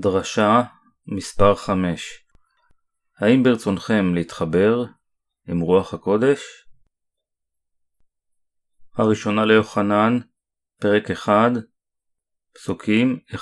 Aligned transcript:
דרשה 0.00 0.62
מספר 1.06 1.54
5 1.54 2.24
האם 3.18 3.42
ברצונכם 3.42 4.14
להתחבר 4.14 4.84
עם 5.48 5.60
רוח 5.60 5.94
הקודש? 5.94 6.40
הראשונה 8.94 9.44
ליוחנן, 9.44 10.18
פרק 10.80 11.10
1, 11.10 11.50
פסוקים 12.54 13.18
1-10 13.34 13.38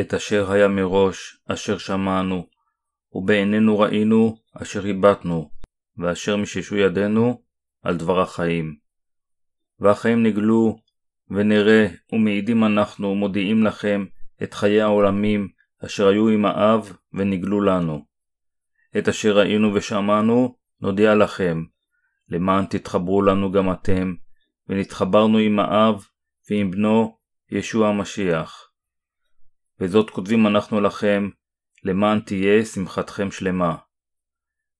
את 0.00 0.14
אשר 0.14 0.52
היה 0.52 0.68
מראש, 0.68 1.42
אשר 1.46 1.78
שמענו, 1.78 2.46
ובעינינו 3.12 3.78
ראינו, 3.78 4.36
אשר 4.62 4.82
הבטנו, 4.86 5.50
ואשר 5.96 6.36
מששו 6.36 6.76
ידינו, 6.76 7.42
על 7.82 7.96
דבר 7.96 8.20
החיים. 8.20 8.76
והחיים 9.80 10.22
נגלו, 10.22 10.78
ונראה 11.30 11.86
ומעידים 12.12 12.64
אנחנו 12.64 13.08
ומודיעים 13.08 13.64
לכם 13.64 14.04
את 14.42 14.54
חיי 14.54 14.82
העולמים 14.82 15.48
אשר 15.84 16.08
היו 16.08 16.28
עם 16.28 16.44
האב 16.44 16.96
ונגלו 17.12 17.60
לנו. 17.60 18.04
את 18.98 19.08
אשר 19.08 19.38
ראינו 19.38 19.74
ושמענו 19.74 20.56
נודיע 20.80 21.14
לכם, 21.14 21.64
למען 22.28 22.64
תתחברו 22.66 23.22
לנו 23.22 23.52
גם 23.52 23.72
אתם, 23.72 24.14
ונתחברנו 24.68 25.38
עם 25.38 25.58
האב 25.58 26.04
ועם 26.50 26.70
בנו 26.70 27.18
ישוע 27.50 27.88
המשיח. 27.88 28.70
וזאת 29.80 30.10
כותבים 30.10 30.46
אנחנו 30.46 30.80
לכם, 30.80 31.28
למען 31.84 32.20
תהיה 32.20 32.64
שמחתכם 32.64 33.30
שלמה. 33.30 33.76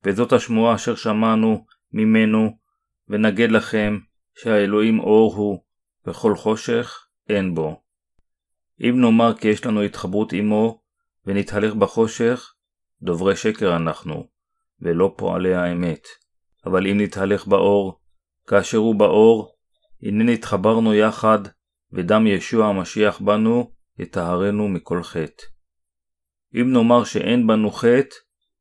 וזאת 0.05 0.33
השמועה 0.33 0.75
אשר 0.75 0.95
שמענו 0.95 1.67
ממנו, 1.92 2.59
ונגד 3.09 3.51
לכם 3.51 3.98
שהאלוהים 4.34 5.01
אור 5.01 5.34
הוא, 5.36 5.64
וכל 6.06 6.36
חושך 6.36 7.06
אין 7.28 7.55
בו. 7.55 7.83
אם 8.80 9.00
נאמר 9.00 9.34
כי 9.34 9.48
יש 9.48 9.66
לנו 9.66 9.83
התחברות 9.83 10.33
עמו, 10.33 10.83
ונתהלך 11.27 11.74
בחושך, 11.74 12.55
דוברי 13.02 13.36
שקר 13.36 13.77
אנחנו, 13.77 14.28
ולא 14.80 15.14
פועלי 15.16 15.55
האמת. 15.55 16.06
אבל 16.66 16.86
אם 16.86 17.00
נתהלך 17.00 17.46
באור, 17.46 18.00
כאשר 18.46 18.78
הוא 18.78 18.94
באור, 18.94 19.55
הנה 20.02 20.24
נתחברנו 20.24 20.94
יחד, 20.94 21.38
ודם 21.92 22.27
ישוע 22.27 22.66
המשיח 22.66 23.20
בנו, 23.20 23.72
יטהרנו 23.98 24.68
מכל 24.68 25.02
חטא. 25.02 25.44
אם 26.55 26.72
נאמר 26.72 27.05
שאין 27.05 27.46
בנו 27.46 27.70
חטא, 27.70 28.16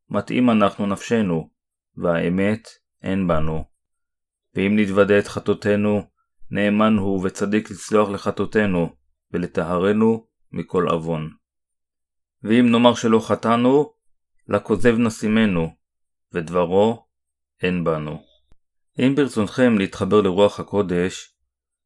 מתאים 0.09 0.49
אנחנו 0.49 0.85
נפשנו, 0.85 1.49
והאמת 1.97 2.67
אין 3.03 3.27
בנו. 3.27 3.63
ואם 4.55 4.79
נתוודה 4.79 5.19
את 5.19 5.27
חטאותינו, 5.27 6.01
נאמן 6.53 6.97
הוא 6.97 7.21
וצדיק 7.23 7.71
לסלוח 7.71 8.09
לחטאותינו, 8.09 8.95
ולטהרנו 9.31 10.27
מכל 10.51 10.87
עוון. 10.89 11.29
ואם 12.43 12.71
נאמר 12.71 12.95
שלא 12.95 13.19
חטאנו, 13.19 13.93
לכוזב 14.47 14.97
נשימנו, 14.97 15.75
ודברו 16.33 17.07
אין 17.61 17.83
בנו. 17.83 18.23
אם 18.99 19.15
ברצונכם 19.15 19.77
להתחבר 19.77 20.21
לרוח 20.21 20.59
הקודש, 20.59 21.35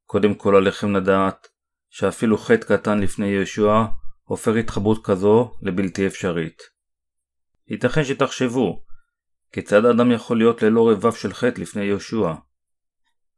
קודם 0.06 0.36
כל 0.36 0.56
עליכם 0.56 0.96
לדעת 0.96 1.48
שאפילו 1.90 2.38
חטא 2.38 2.78
קטן 2.78 3.00
לפני 3.00 3.28
ישוע 3.28 3.88
הופך 4.24 4.56
התחברות 4.60 5.06
כזו 5.06 5.52
לבלתי 5.62 6.08
אפשרית. 6.08 6.62
ייתכן 7.68 8.04
שתחשבו, 8.04 8.86
כיצד 9.52 9.86
אדם 9.86 10.12
יכול 10.12 10.38
להיות 10.38 10.64
ללא 10.64 10.92
רבב 10.92 11.14
של 11.14 11.34
חטא 11.34 11.62
לפני 11.62 11.84
יהושע? 11.84 12.34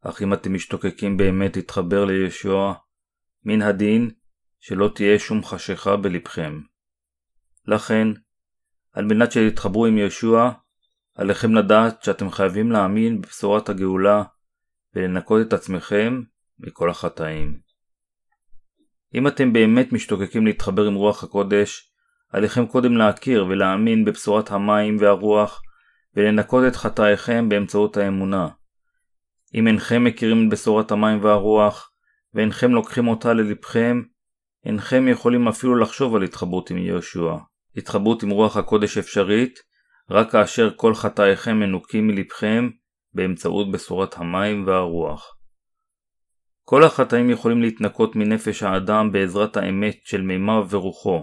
אך 0.02 0.22
אם 0.22 0.32
אתם 0.32 0.54
משתוקקים 0.54 1.16
באמת 1.16 1.56
להתחבר 1.56 2.04
לישוע, 2.04 2.74
מן 3.44 3.62
הדין 3.62 4.10
שלא 4.60 4.90
תהיה 4.94 5.18
שום 5.18 5.44
חשיכה 5.44 5.96
בלבכם. 5.96 6.60
לכן, 7.66 8.08
על 8.92 9.04
מנת 9.04 9.32
שתתחברו 9.32 9.86
עם 9.86 9.98
ישוע, 9.98 10.52
עליכם 11.14 11.54
לדעת 11.54 12.02
שאתם 12.02 12.30
חייבים 12.30 12.72
להאמין 12.72 13.20
בבשורת 13.20 13.68
הגאולה 13.68 14.22
ולנקות 14.94 15.46
את 15.46 15.52
עצמכם 15.52 16.22
מכל 16.58 16.90
החטאים. 16.90 17.60
אם 19.14 19.28
אתם 19.28 19.52
באמת 19.52 19.92
משתוקקים 19.92 20.46
להתחבר 20.46 20.86
עם 20.86 20.94
רוח 20.94 21.24
הקודש, 21.24 21.92
עליכם 22.32 22.66
קודם 22.66 22.96
להכיר 22.96 23.46
ולהאמין 23.46 24.04
בבשורת 24.04 24.50
המים 24.50 24.96
והרוח 25.00 25.62
ולנקות 26.16 26.64
את 26.68 26.76
חטאיכם 26.76 27.48
באמצעות 27.48 27.96
האמונה. 27.96 28.48
אם 29.54 29.66
אינכם 29.66 30.04
מכירים 30.04 30.46
את 30.46 30.52
בשורת 30.52 30.90
המים 30.90 31.24
והרוח, 31.24 31.90
ואינכם 32.34 32.70
לוקחים 32.70 33.08
אותה 33.08 33.32
ללבכם, 33.32 34.02
אינכם 34.64 35.08
יכולים 35.08 35.48
אפילו 35.48 35.76
לחשוב 35.76 36.16
על 36.16 36.22
התחברות 36.22 36.70
עם 36.70 36.78
יהושע. 36.78 37.36
התחברות 37.76 38.22
עם 38.22 38.30
רוח 38.30 38.56
הקודש 38.56 38.98
אפשרית, 38.98 39.58
רק 40.10 40.30
כאשר 40.30 40.70
כל 40.76 40.94
חטאיכם 40.94 41.56
מנוקים 41.60 42.06
מלבכם 42.06 42.70
באמצעות 43.14 43.70
בשורת 43.70 44.18
המים 44.18 44.66
והרוח. 44.66 45.36
כל 46.64 46.84
החטאים 46.84 47.30
יכולים 47.30 47.62
להתנקות 47.62 48.16
מנפש 48.16 48.62
האדם 48.62 49.12
בעזרת 49.12 49.56
האמת 49.56 49.96
של 50.04 50.22
מימיו 50.22 50.66
ורוחו. 50.70 51.22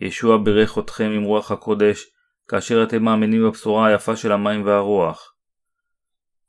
ישוע 0.00 0.36
בירך 0.36 0.78
אתכם 0.78 1.10
עם 1.10 1.22
רוח 1.22 1.50
הקודש 1.50 2.04
כאשר 2.48 2.82
אתם 2.82 3.02
מאמינים 3.02 3.42
בבשורה 3.44 3.86
היפה 3.86 4.16
של 4.16 4.32
המים 4.32 4.66
והרוח. 4.66 5.34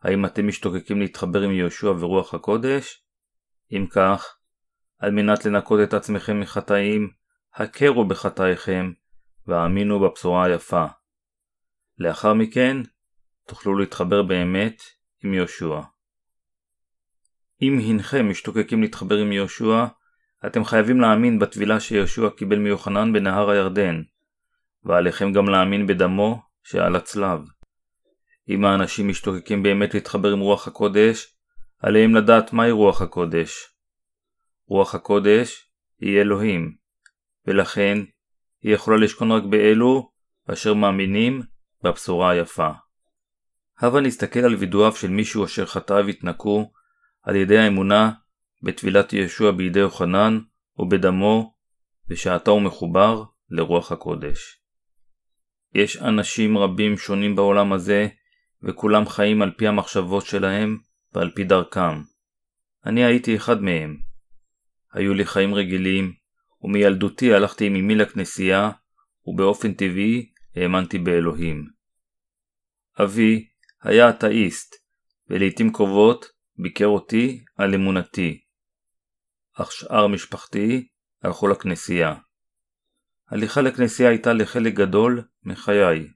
האם 0.01 0.25
אתם 0.25 0.47
משתוקקים 0.47 0.99
להתחבר 0.99 1.41
עם 1.41 1.51
יהושע 1.51 1.87
ורוח 1.99 2.33
הקודש? 2.33 3.03
אם 3.71 3.85
כך, 3.91 4.37
על 4.99 5.11
מנת 5.11 5.45
לנקות 5.45 5.79
את 5.83 5.93
עצמכם 5.93 6.39
מחטאים, 6.39 7.09
הכרו 7.53 8.07
בחטאיכם 8.07 8.91
והאמינו 9.47 9.99
בבשורה 9.99 10.45
היפה. 10.45 10.85
לאחר 11.97 12.33
מכן, 12.33 12.77
תוכלו 13.47 13.77
להתחבר 13.77 14.23
באמת 14.23 14.81
עם 15.23 15.33
יהושע. 15.33 15.81
אם 17.61 17.79
הנכם 17.85 18.29
משתוקקים 18.29 18.81
להתחבר 18.81 19.17
עם 19.17 19.31
יהושע, 19.31 19.85
אתם 20.45 20.65
חייבים 20.65 20.99
להאמין 20.99 21.39
בטבילה 21.39 21.79
שיהושע 21.79 22.29
קיבל 22.37 22.59
מיוחנן 22.59 23.13
בנהר 23.13 23.49
הירדן, 23.49 24.01
ועליכם 24.83 25.31
גם 25.31 25.49
להאמין 25.49 25.87
בדמו 25.87 26.41
שעל 26.63 26.95
הצלב. 26.95 27.39
אם 28.49 28.65
האנשים 28.65 29.07
משתוקקים 29.07 29.63
באמת 29.63 29.93
להתחבר 29.93 30.31
עם 30.31 30.39
רוח 30.39 30.67
הקודש, 30.67 31.35
עליהם 31.79 32.15
לדעת 32.15 32.53
מהי 32.53 32.71
רוח 32.71 33.01
הקודש. 33.01 33.67
רוח 34.67 34.95
הקודש 34.95 35.71
היא 35.99 36.21
אלוהים, 36.21 36.75
ולכן 37.47 37.97
היא 38.61 38.73
יכולה 38.73 38.97
לשכון 38.97 39.31
רק 39.31 39.43
באלו 39.43 40.11
אשר 40.53 40.73
מאמינים 40.73 41.41
בבשורה 41.83 42.31
היפה. 42.31 42.69
הבה 43.79 44.01
נסתכל 44.01 44.39
על 44.39 44.55
וידואיו 44.55 44.95
של 44.95 45.07
מישהו 45.07 45.45
אשר 45.45 45.65
חטאיו 45.65 46.07
התנקו 46.07 46.71
על 47.23 47.35
ידי 47.35 47.57
האמונה 47.57 48.11
בטבילת 48.61 49.13
ישוע 49.13 49.51
בידי 49.51 49.79
יוחנן 49.79 50.39
ובדמו, 50.77 51.53
ושעתה 52.09 52.51
הוא 52.51 52.61
מחובר 52.61 53.23
לרוח 53.49 53.91
הקודש. 53.91 54.61
יש 55.73 55.97
אנשים 55.97 56.57
רבים 56.57 56.97
שונים 56.97 57.35
בעולם 57.35 57.73
הזה 57.73 58.07
וכולם 58.63 59.05
חיים 59.05 59.41
על 59.41 59.51
פי 59.57 59.67
המחשבות 59.67 60.25
שלהם 60.25 60.77
ועל 61.13 61.31
פי 61.35 61.43
דרכם. 61.43 62.01
אני 62.85 63.05
הייתי 63.05 63.35
אחד 63.35 63.61
מהם. 63.61 63.97
היו 64.93 65.13
לי 65.13 65.25
חיים 65.25 65.53
רגילים, 65.53 66.13
ומילדותי 66.61 67.33
הלכתי 67.33 67.65
עם 67.65 67.75
אמי 67.75 67.95
לכנסייה, 67.95 68.71
ובאופן 69.25 69.73
טבעי 69.73 70.31
האמנתי 70.55 70.97
באלוהים. 70.97 71.65
אבי 73.03 73.47
היה 73.81 74.09
אתאיסט, 74.09 74.75
ולעיתים 75.29 75.73
קרובות 75.73 76.25
ביקר 76.57 76.87
אותי 76.87 77.43
על 77.57 77.73
אמונתי. 77.73 78.41
אך 79.53 79.71
שאר 79.71 80.07
משפחתי 80.07 80.87
הלכו 81.23 81.47
לכנסייה. 81.47 82.15
הליכה 83.27 83.61
לכנסייה 83.61 84.09
הייתה 84.09 84.33
לחלק 84.33 84.73
גדול 84.73 85.23
מחיי. 85.43 86.07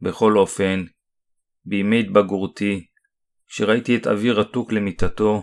בכל 0.00 0.36
אופן, 0.36 0.84
בימי 1.66 2.00
התבגרותי, 2.00 2.86
כשראיתי 3.48 3.96
את 3.96 4.06
אבי 4.06 4.30
רתוק 4.30 4.72
למיטתו, 4.72 5.42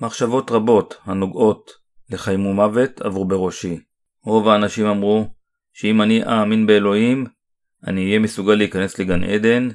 מחשבות 0.00 0.50
רבות 0.50 0.94
הנוגעות 1.04 1.70
לחיים 2.10 2.46
ומוות 2.46 3.00
עברו 3.00 3.24
בראשי. 3.24 3.78
רוב 4.22 4.48
האנשים 4.48 4.86
אמרו 4.86 5.34
שאם 5.72 6.02
אני 6.02 6.24
אאמין 6.24 6.66
באלוהים, 6.66 7.26
אני 7.86 8.06
אהיה 8.06 8.18
מסוגל 8.18 8.54
להיכנס 8.54 8.98
לגן 8.98 9.24
עדן 9.24 9.68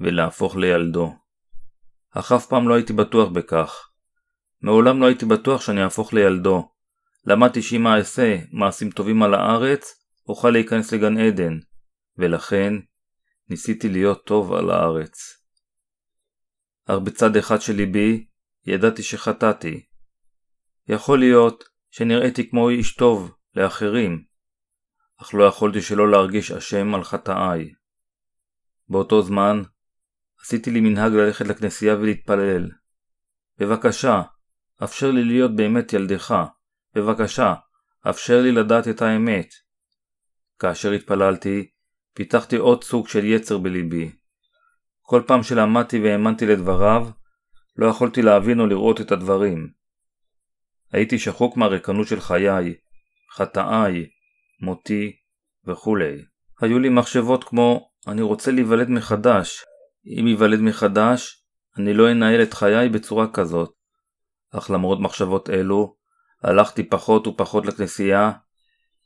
ולהפוך 0.00 0.56
לילדו. 0.56 1.14
אך 2.10 2.32
אף 2.32 2.46
פעם 2.46 2.68
לא 2.68 2.74
הייתי 2.74 2.92
בטוח 2.92 3.28
בכך. 3.28 3.88
מעולם 4.62 5.00
לא 5.00 5.06
הייתי 5.06 5.26
בטוח 5.26 5.60
שאני 5.60 5.82
אהפוך 5.82 6.12
לילדו. 6.12 6.68
למדתי 7.26 7.62
שאם 7.62 7.86
אעשה 7.86 8.36
מעשים 8.52 8.90
טובים 8.90 9.22
על 9.22 9.34
הארץ, 9.34 10.04
אוכל 10.28 10.50
להיכנס 10.50 10.92
לגן 10.92 11.18
עדן, 11.18 11.58
ולכן 12.18 12.74
ניסיתי 13.50 13.88
להיות 13.88 14.26
טוב 14.26 14.52
על 14.52 14.70
הארץ. 14.70 15.44
אך 16.86 16.98
בצד 17.04 17.36
אחד 17.36 17.60
של 17.60 17.72
ליבי 17.72 18.26
ידעתי 18.66 19.02
שחטאתי. 19.02 19.86
יכול 20.88 21.18
להיות 21.18 21.64
שנראיתי 21.90 22.50
כמו 22.50 22.68
איש 22.68 22.96
טוב 22.96 23.34
לאחרים, 23.54 24.24
אך 25.22 25.34
לא 25.34 25.44
יכולתי 25.44 25.82
שלא 25.82 26.10
להרגיש 26.10 26.50
אשם 26.50 26.94
על 26.94 27.04
חטאיי. 27.04 27.72
באותו 28.88 29.22
זמן 29.22 29.62
עשיתי 30.42 30.70
לי 30.70 30.80
מנהג 30.80 31.12
ללכת 31.12 31.46
לכנסייה 31.46 31.94
ולהתפלל. 31.94 32.70
בבקשה, 33.58 34.22
אפשר 34.84 35.10
לי 35.10 35.24
להיות 35.24 35.56
באמת 35.56 35.92
ילדך. 35.92 36.34
בבקשה, 36.94 37.54
אפשר 38.10 38.40
לי 38.40 38.52
לדעת 38.52 38.88
את 38.88 39.02
האמת. 39.02 39.48
כאשר 40.58 40.90
התפללתי, 40.90 41.70
פיתחתי 42.18 42.56
עוד 42.56 42.84
סוג 42.84 43.08
של 43.08 43.24
יצר 43.24 43.58
בליבי. 43.58 44.10
כל 45.02 45.22
פעם 45.26 45.42
שלמדתי 45.42 46.00
והאמנתי 46.00 46.46
לדבריו, 46.46 47.08
לא 47.76 47.86
יכולתי 47.86 48.22
להבין 48.22 48.60
או 48.60 48.66
לראות 48.66 49.00
את 49.00 49.12
הדברים. 49.12 49.70
הייתי 50.92 51.18
שחוק 51.18 51.56
מהריקנות 51.56 52.06
של 52.06 52.20
חיי, 52.20 52.74
חטאיי, 53.34 54.06
מותי 54.60 55.16
וכולי. 55.66 56.24
היו 56.60 56.78
לי 56.78 56.88
מחשבות 56.88 57.44
כמו 57.44 57.90
אני 58.06 58.22
רוצה 58.22 58.50
להיוולד 58.52 58.90
מחדש. 58.90 59.64
אם 60.06 60.26
ייוולד 60.26 60.60
מחדש, 60.60 61.44
אני 61.76 61.94
לא 61.94 62.12
אנהל 62.12 62.42
את 62.42 62.54
חיי 62.54 62.88
בצורה 62.88 63.32
כזאת. 63.32 63.74
אך 64.50 64.70
למרות 64.70 65.00
מחשבות 65.00 65.50
אלו, 65.50 65.96
הלכתי 66.42 66.82
פחות 66.82 67.26
ופחות 67.26 67.66
לכנסייה, 67.66 68.32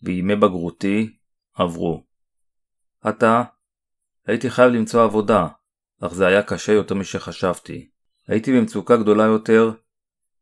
וימי 0.02 0.36
בגרותי 0.36 1.16
עברו. 1.54 2.11
עתה, 3.02 3.42
הייתי 4.26 4.50
חייב 4.50 4.72
למצוא 4.72 5.04
עבודה, 5.04 5.46
אך 6.00 6.12
זה 6.12 6.26
היה 6.26 6.42
קשה 6.42 6.72
יותר 6.72 6.94
משחשבתי. 6.94 7.90
הייתי 8.28 8.52
במצוקה 8.52 8.96
גדולה 8.96 9.24
יותר, 9.24 9.70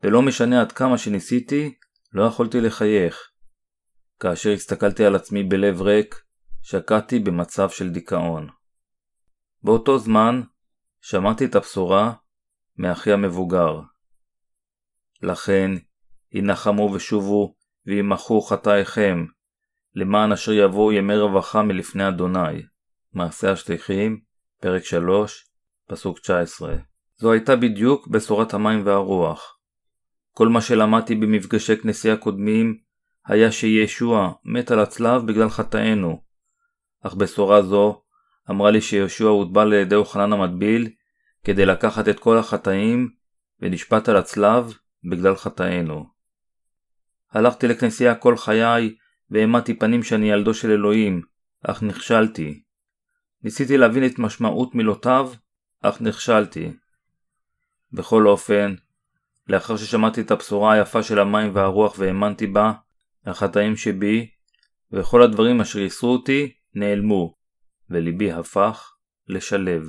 ולא 0.03 0.23
משנה 0.23 0.61
עד 0.61 0.73
כמה 0.73 0.99
שניסיתי, 0.99 1.75
לא 2.12 2.25
יכולתי 2.25 2.61
לחייך. 2.61 3.31
כאשר 4.21 4.51
הסתכלתי 4.51 5.05
על 5.05 5.15
עצמי 5.15 5.43
בלב 5.43 5.83
ריק, 5.83 6.15
שקעתי 6.62 7.19
במצב 7.19 7.71
של 7.71 7.91
דיכאון. 7.91 8.49
באותו 9.62 9.99
זמן 9.99 10.43
שמעתי 11.01 11.45
את 11.45 11.55
הבשורה 11.55 12.12
מאחי 12.77 13.12
המבוגר. 13.12 13.81
לכן, 15.23 15.71
הנחמו 16.35 16.91
ושובו 16.95 17.55
וימחו 17.87 18.41
חטאיכם, 18.41 19.25
למען 19.94 20.32
אשר 20.32 20.52
יבואו 20.52 20.92
ימי 20.92 21.16
רווחה 21.16 21.62
מלפני 21.62 22.08
אדוני. 22.08 22.62
מעשה 23.12 23.52
השליחים, 23.52 24.20
פרק 24.60 24.84
3, 24.84 25.46
פסוק 25.88 26.19
19. 26.19 26.76
זו 27.16 27.32
הייתה 27.32 27.56
בדיוק 27.56 28.08
בשורת 28.08 28.54
המים 28.54 28.87
והרוח. 28.87 29.58
כל 30.32 30.48
מה 30.48 30.60
שלמדתי 30.60 31.14
במפגשי 31.14 31.76
כנסייה 31.76 32.16
קודמים 32.16 32.78
היה 33.26 33.52
שישוע 33.52 34.32
מת 34.44 34.70
על 34.70 34.81
הצלב 34.81 35.26
בגלל 35.26 35.48
חטאינו. 35.48 36.22
אך 37.02 37.14
בשורה 37.14 37.62
זו 37.62 38.02
אמרה 38.50 38.70
לי 38.70 38.81
שישוע 38.81 39.31
הוטבל 39.31 39.60
על 39.66 39.72
ידי 39.72 39.94
אוחנן 39.94 40.32
המטביל 40.32 40.88
כדי 41.44 41.66
לקחת 41.66 42.08
את 42.08 42.20
כל 42.20 42.38
החטאים 42.38 43.10
ונשפט 43.60 44.08
על 44.08 44.16
הצלב 44.16 44.75
בגלל 45.10 45.37
חטאינו. 45.37 46.06
הלכתי 47.32 47.69
לכנסייה 47.69 48.14
כל 48.14 48.37
חיי 48.37 48.94
והעמדתי 49.31 49.75
פנים 49.75 50.03
שאני 50.03 50.31
ילדו 50.31 50.55
של 50.55 50.71
אלוהים, 50.71 51.23
אך 51.62 51.82
נכשלתי. 51.82 52.62
ניסיתי 53.43 53.79
להבין 53.79 54.06
את 54.06 54.19
משמעות 54.19 54.75
מילותיו, 54.75 55.31
אך 55.82 56.00
נכשלתי. 56.00 56.73
בכל 57.93 58.27
אופן, 58.27 58.75
לאחר 59.49 59.77
ששמעתי 59.77 60.21
את 60.21 60.31
הבשורה 60.31 60.73
היפה 60.73 61.03
של 61.03 61.19
המים 61.19 61.55
והרוח 61.55 61.99
והאמנתי 61.99 62.47
בה, 62.47 62.73
החטאים 63.27 63.77
שבי, 63.77 64.31
וכל 64.93 65.23
הדברים 65.23 65.61
אשר 65.61 65.79
ייסרו 65.79 66.12
אותי, 66.12 66.53
נעלמו, 66.75 67.35
וליבי 67.91 68.33
הפך 68.33 68.94
לשלב. 69.29 69.88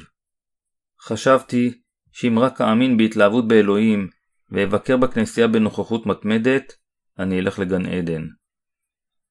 חשבתי 1.02 1.82
שאם 2.12 2.40
רק 2.40 2.62
אאמין 2.62 2.98
בהתלהבות 2.98 3.48
באלוהים, 3.48 4.10
ואבקר 4.50 4.98
בכנסייה 4.98 5.48
בנוכחות 5.48 6.06
מתמדת, 6.06 6.74
אני 7.20 7.40
אלך 7.40 7.60
לגן 7.60 7.86
עדן. 7.86 8.28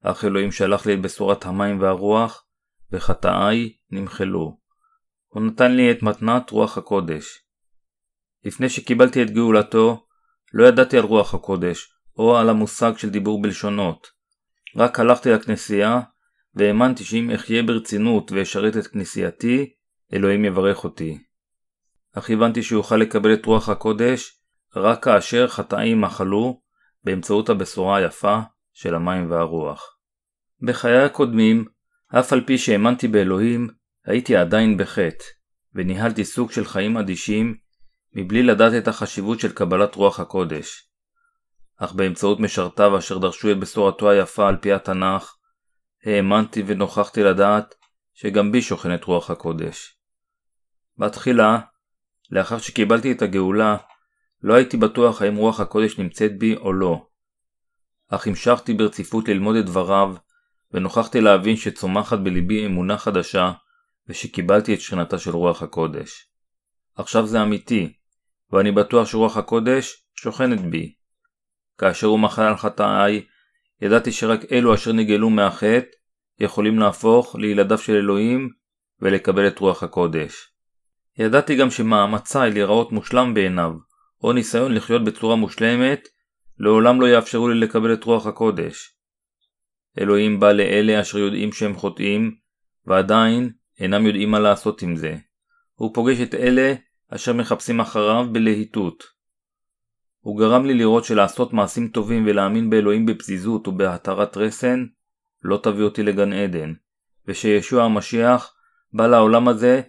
אך 0.03 0.25
אלוהים 0.25 0.53
שלח 0.53 0.87
לי 0.87 0.95
את 0.95 1.01
בשורת 1.03 1.47
המים 1.47 1.81
והרוח, 1.81 2.45
וחטאיי 2.93 3.73
נמחלו. 3.91 4.59
הוא 5.29 5.43
נתן 5.43 5.73
לי 5.73 5.91
את 5.91 6.03
מתנת 6.03 6.51
רוח 6.51 6.79
הקודש. 6.79 7.39
לפני 8.45 8.69
שקיבלתי 8.69 9.23
את 9.23 9.31
גאולתו, 9.31 10.07
לא 10.53 10.67
ידעתי 10.67 10.99
על 10.99 11.05
רוח 11.05 11.35
הקודש, 11.35 11.93
או 12.19 12.37
על 12.39 12.49
המושג 12.49 12.93
של 12.97 13.11
דיבור 13.11 13.43
בלשונות. 13.43 14.07
רק 14.77 15.01
הלכתי 15.01 15.31
לכנסייה, 15.31 16.01
והאמנתי 16.55 17.05
שאם 17.05 17.31
אחיה 17.31 17.63
ברצינות 17.63 18.33
ואשרת 18.33 18.77
את 18.77 18.87
כנסייתי, 18.87 19.73
אלוהים 20.13 20.45
יברך 20.45 20.85
אותי. 20.85 21.19
אך 22.13 22.31
הבנתי 22.31 22.63
שאוכל 22.63 22.97
לקבל 22.97 23.35
את 23.35 23.47
רוח 23.47 23.69
הקודש 23.69 24.41
רק 24.77 25.05
כאשר 25.05 25.49
חטאים 25.49 26.01
מחלו 26.01 26.61
באמצעות 27.05 27.49
הבשורה 27.49 27.97
היפה 27.97 28.39
של 28.83 28.95
המים 28.95 29.31
והרוח. 29.31 29.97
בחיי 30.63 30.99
הקודמים, 30.99 31.65
אף 32.19 32.33
על 32.33 32.45
פי 32.47 32.59
שהאמנתי 32.59 33.09
באלוהים, 33.09 33.69
הייתי 34.07 34.37
עדיין 34.37 34.77
בחטא, 34.77 35.25
וניהלתי 35.75 36.25
סוג 36.25 36.53
של 36.53 36.65
חיים 36.65 36.97
אדישים, 36.97 37.57
מבלי 38.13 38.43
לדעת 38.43 38.73
את 38.83 38.89
החשיבות 38.89 39.41
של 39.41 39.53
קבלת 39.53 39.95
רוח 39.95 40.21
הקודש. 40.21 40.91
אך 41.77 41.93
באמצעות 41.93 42.41
משרתיו 42.41 42.99
אשר 42.99 43.19
דרשו 43.19 43.51
את 43.51 43.61
בשורתו 43.61 44.11
היפה 44.11 44.49
על 44.49 44.57
פי 44.57 44.73
התנ"ך, 44.73 45.37
האמנתי 46.07 46.63
ונוכחתי 46.67 47.23
לדעת 47.23 47.75
שגם 48.15 48.53
בי 48.53 48.63
שוכנת 48.63 49.05
רוח 49.05 49.31
הקודש. 49.31 49.99
בתחילה, 50.99 51.59
לאחר 52.31 52.59
שקיבלתי 52.59 53.13
את 53.13 53.23
הגאולה, 53.23 53.77
לא 54.43 54.55
הייתי 54.55 54.77
בטוח 54.77 55.23
האם 55.23 55.37
רוח 55.37 55.61
הקודש 55.61 55.99
נמצאת 55.99 56.39
בי 56.39 56.57
או 56.57 56.73
לא. 56.73 57.10
אך 58.11 58.27
המשכתי 58.27 58.75
ברציפות 58.75 59.29
ללמוד 59.29 59.57
את 59.57 59.67
דבריו, 59.67 60.15
ונוכחתי 60.73 61.21
להבין 61.21 61.57
שצומחת 61.57 62.19
בליבי 62.19 62.67
אמונה 62.67 62.99
חדשה, 62.99 63.53
ושקיבלתי 64.09 64.75
את 64.75 64.81
שכנתה 64.81 65.19
של 65.19 65.31
רוח 65.31 65.63
הקודש. 65.63 66.27
עכשיו 66.97 67.27
זה 67.27 67.43
אמיתי, 67.43 67.93
ואני 68.53 68.73
בטוח 68.73 69.09
שרוח 69.09 69.37
הקודש 69.37 70.05
שוכנת 70.15 70.61
בי. 70.61 70.95
כאשר 71.79 72.07
הוא 72.07 72.19
מחל 72.19 72.43
על 72.43 72.57
חטאיי, 72.57 73.25
ידעתי 73.81 74.13
שרק 74.13 74.53
אלו 74.53 74.75
אשר 74.75 74.93
נגאלו 74.93 75.31
מהחטא, 75.31 75.87
יכולים 76.41 76.79
להפוך 76.79 77.37
לילדיו 77.37 77.79
של 77.79 77.97
אלוהים 77.97 78.51
ולקבל 79.01 79.49
את 79.49 79.59
רוח 79.59 79.83
הקודש. 79.83 80.53
ידעתי 81.19 81.57
גם 81.57 81.71
שמאמציי 81.71 82.51
להיראות 82.51 82.93
מושלם 82.93 83.35
בעיניו, 83.35 83.73
או 84.23 84.33
ניסיון 84.33 84.75
לחיות 84.75 85.05
בצורה 85.05 85.37
מושלמת, 85.37 86.09
לעולם 86.61 87.01
לא 87.01 87.07
יאפשרו 87.07 87.49
לי 87.49 87.61
לקבל 87.61 87.93
את 87.93 88.05
רוח 88.05 88.27
הקודש. 88.27 88.95
אלוהים 89.99 90.41
בא 90.41 90.53
לאלה 90.53 91.01
אשר 91.01 91.19
יודעים 91.19 91.53
שהם 91.53 91.75
חוטאים, 91.75 92.35
ועדיין 92.87 93.51
אינם 93.79 94.07
יודעים 94.07 94.31
מה 94.31 94.39
לעשות 94.39 94.83
עם 94.83 94.97
זה. 94.97 95.17
הוא 95.75 95.95
פוגש 95.95 96.21
את 96.21 96.35
אלה 96.35 96.75
אשר 97.09 97.33
מחפשים 97.33 97.81
אחריו 97.81 98.27
בלהיטות. 98.33 99.05
הוא 100.21 100.39
גרם 100.39 100.67
לי 100.67 100.75
לראות 100.75 101.05
שלעשות 101.05 101.53
מעשים 101.53 101.89
טובים 101.89 102.25
ולהאמין 102.27 102.71
באלוהים 102.71 103.07
בפזיזות 103.07 103.69
ובהתרת 103.69 104.37
רסן, 104.37 104.85
לא 105.43 105.61
תביא 105.63 105.85
אותי 105.85 106.03
לגן 106.03 106.33
עדן, 106.33 106.73
ושישוע 107.29 107.85
המשיח 107.85 108.55
בא 108.93 109.07
לעולם 109.07 109.49
הזה 109.49 109.83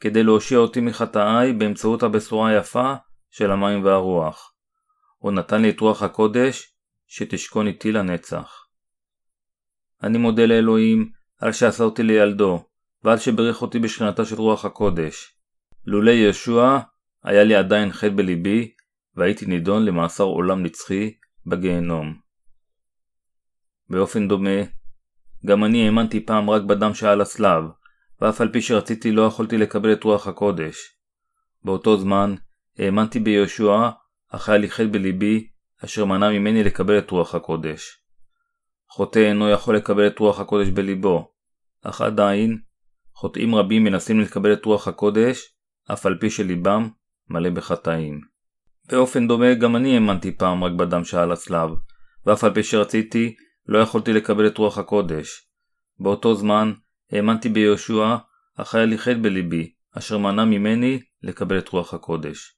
כדי 0.00 0.22
להושיע 0.22 0.58
אותי 0.58 0.80
מחטאיי 0.80 1.52
באמצעות 1.52 2.02
הבשורה 2.02 2.48
היפה 2.48 2.94
של 3.30 3.50
המים 3.50 3.84
והרוח. 3.84 4.57
הוא 5.18 5.32
נתן 5.32 5.62
לי 5.62 5.70
את 5.70 5.80
רוח 5.80 6.02
הקודש 6.02 6.74
שתשכון 7.06 7.66
איתי 7.66 7.92
לנצח. 7.92 8.68
אני 10.02 10.18
מודה 10.18 10.46
לאלוהים 10.46 11.10
על 11.38 11.52
שעשה 11.52 11.84
אותי 11.84 12.02
לילדו, 12.02 12.64
ועל 13.04 13.18
שברך 13.18 13.62
אותי 13.62 13.78
בשכנתה 13.78 14.24
של 14.24 14.36
רוח 14.36 14.64
הקודש. 14.64 15.34
לולא 15.84 16.10
ישוע, 16.10 16.80
היה 17.24 17.44
לי 17.44 17.54
עדיין 17.54 17.92
חטא 17.92 18.08
בליבי, 18.16 18.72
והייתי 19.16 19.46
נידון 19.46 19.84
למאסר 19.84 20.24
עולם 20.24 20.62
נצחי 20.62 21.14
בגיהנום. 21.46 22.14
באופן 23.90 24.28
דומה, 24.28 24.60
גם 25.46 25.64
אני 25.64 25.86
האמנתי 25.86 26.26
פעם 26.26 26.50
רק 26.50 26.62
בדם 26.62 26.94
שעל 26.94 27.20
הצלב, 27.20 27.64
ואף 28.20 28.40
על 28.40 28.52
פי 28.52 28.62
שרציתי 28.62 29.12
לא 29.12 29.22
יכולתי 29.22 29.58
לקבל 29.58 29.92
את 29.92 30.04
רוח 30.04 30.26
הקודש. 30.26 30.76
באותו 31.64 31.96
זמן, 31.96 32.34
האמנתי 32.78 33.20
ביהושע, 33.20 33.88
אך 34.30 34.48
היה 34.48 34.58
לי 34.58 34.70
חטא 34.70 34.86
בליבי, 34.86 35.48
אשר 35.84 36.04
מנע 36.04 36.30
ממני 36.30 36.64
לקבל 36.64 36.98
את 36.98 37.10
רוח 37.10 37.34
הקודש. 37.34 38.02
חוטא 38.90 39.18
אינו 39.18 39.50
יכול 39.50 39.76
לקבל 39.76 40.06
את 40.06 40.18
רוח 40.18 40.40
הקודש 40.40 40.68
בליבו, 40.68 41.32
אך 41.82 42.00
עדיין, 42.00 42.58
חוטאים 43.14 43.54
רבים 43.54 43.84
מנסים 43.84 44.20
לקבל 44.20 44.52
את 44.52 44.64
רוח 44.64 44.88
הקודש, 44.88 45.54
אף 45.92 46.06
על 46.06 46.18
פי 46.20 46.30
שליבם 46.30 46.88
מלא 47.28 47.50
בחטאים. 47.50 48.20
באופן 48.88 49.28
דומה 49.28 49.54
גם 49.54 49.76
אני 49.76 49.94
האמנתי 49.94 50.36
פעם 50.36 50.64
רק 50.64 50.72
בדם 50.72 51.04
שעל 51.04 51.32
הצלב, 51.32 51.70
ואף 52.26 52.44
על 52.44 52.54
פי 52.54 52.62
שרציתי, 52.62 53.34
לא 53.66 53.78
יכולתי 53.78 54.12
לקבל 54.12 54.46
את 54.46 54.58
רוח 54.58 54.78
הקודש. 54.78 55.48
באותו 56.00 56.34
זמן 56.34 56.72
האמנתי 57.12 57.48
ביהושע, 57.48 58.16
אך 58.56 58.74
היה 58.74 58.84
לי 58.84 58.98
חטא 58.98 59.18
בליבי, 59.22 59.72
אשר 59.98 60.18
מנע 60.18 60.44
ממני 60.44 61.00
לקבל 61.22 61.58
את 61.58 61.68
רוח 61.68 61.94
הקודש. 61.94 62.56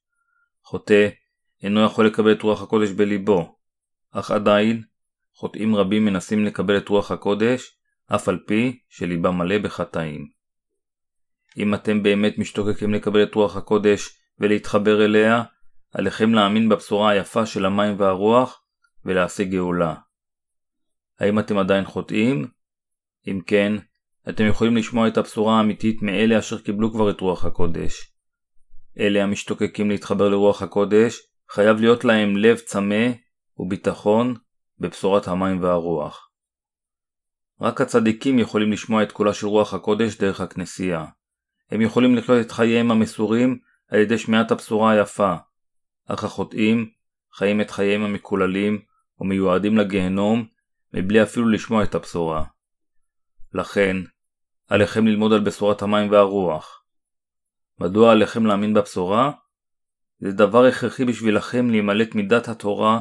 חוטא 0.64 1.08
אינו 1.62 1.84
יכול 1.84 2.06
לקבל 2.06 2.32
את 2.32 2.42
רוח 2.42 2.62
הקודש 2.62 2.90
בליבו, 2.90 3.56
אך 4.10 4.30
עדיין 4.30 4.82
חוטאים 5.34 5.74
רבים 5.74 6.04
מנסים 6.04 6.44
לקבל 6.44 6.76
את 6.76 6.88
רוח 6.88 7.10
הקודש, 7.10 7.76
אף 8.14 8.28
על 8.28 8.38
פי 8.46 8.78
שליבם 8.88 9.38
מלא 9.38 9.58
בחטאים. 9.58 10.28
אם 11.58 11.74
אתם 11.74 12.02
באמת 12.02 12.38
משתוקקים 12.38 12.94
לקבל 12.94 13.22
את 13.22 13.34
רוח 13.34 13.56
הקודש 13.56 14.08
ולהתחבר 14.38 15.04
אליה, 15.04 15.42
עליכם 15.92 16.34
להאמין 16.34 16.68
בבשורה 16.68 17.10
היפה 17.10 17.46
של 17.46 17.64
המים 17.64 17.94
והרוח 17.98 18.62
ולהשיג 19.04 19.50
גאולה. 19.50 19.94
האם 21.20 21.38
אתם 21.38 21.58
עדיין 21.58 21.84
חוטאים? 21.84 22.48
אם 23.28 23.40
כן, 23.46 23.72
אתם 24.28 24.46
יכולים 24.46 24.76
לשמוע 24.76 25.08
את 25.08 25.18
הבשורה 25.18 25.58
האמיתית 25.58 26.02
מאלה 26.02 26.38
אשר 26.38 26.58
קיבלו 26.58 26.92
כבר 26.92 27.10
את 27.10 27.20
רוח 27.20 27.44
הקודש. 27.44 28.14
אלה 28.98 29.22
המשתוקקים 29.22 29.90
להתחבר 29.90 30.28
לרוח 30.28 30.62
הקודש, 30.62 31.29
חייב 31.52 31.80
להיות 31.80 32.04
להם 32.04 32.36
לב 32.36 32.56
צמא 32.58 33.06
וביטחון 33.58 34.34
בבשורת 34.78 35.28
המים 35.28 35.62
והרוח. 35.62 36.30
רק 37.60 37.80
הצדיקים 37.80 38.38
יכולים 38.38 38.72
לשמוע 38.72 39.02
את 39.02 39.12
קולה 39.12 39.34
של 39.34 39.46
רוח 39.46 39.74
הקודש 39.74 40.16
דרך 40.16 40.40
הכנסייה. 40.40 41.06
הם 41.70 41.80
יכולים 41.80 42.16
לחיות 42.16 42.46
את 42.46 42.52
חייהם 42.52 42.90
המסורים 42.90 43.58
על 43.88 43.98
ידי 43.98 44.18
שמיעת 44.18 44.50
הבשורה 44.50 44.92
היפה, 44.92 45.34
אך 46.06 46.24
החוטאים 46.24 46.90
חיים 47.34 47.60
את 47.60 47.70
חייהם 47.70 48.02
המקוללים 48.02 48.82
ומיועדים 49.20 49.78
לגיהנום 49.78 50.46
מבלי 50.94 51.22
אפילו 51.22 51.48
לשמוע 51.48 51.82
את 51.82 51.94
הבשורה. 51.94 52.44
לכן, 53.54 53.96
עליכם 54.68 55.06
ללמוד 55.06 55.32
על 55.32 55.40
בשורת 55.40 55.82
המים 55.82 56.10
והרוח. 56.10 56.84
מדוע 57.78 58.12
עליכם 58.12 58.46
להאמין 58.46 58.74
בבשורה? 58.74 59.32
זה 60.20 60.32
דבר 60.32 60.64
הכרחי 60.64 61.04
בשבילכם 61.04 61.70
להימלט 61.70 62.14
מידת 62.14 62.48
התורה 62.48 63.00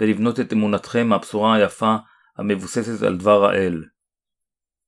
ולבנות 0.00 0.40
את 0.40 0.52
אמונתכם 0.52 1.08
מהבשורה 1.08 1.54
היפה 1.54 1.96
המבוססת 2.38 3.02
על 3.02 3.16
דבר 3.16 3.44
האל. 3.44 3.84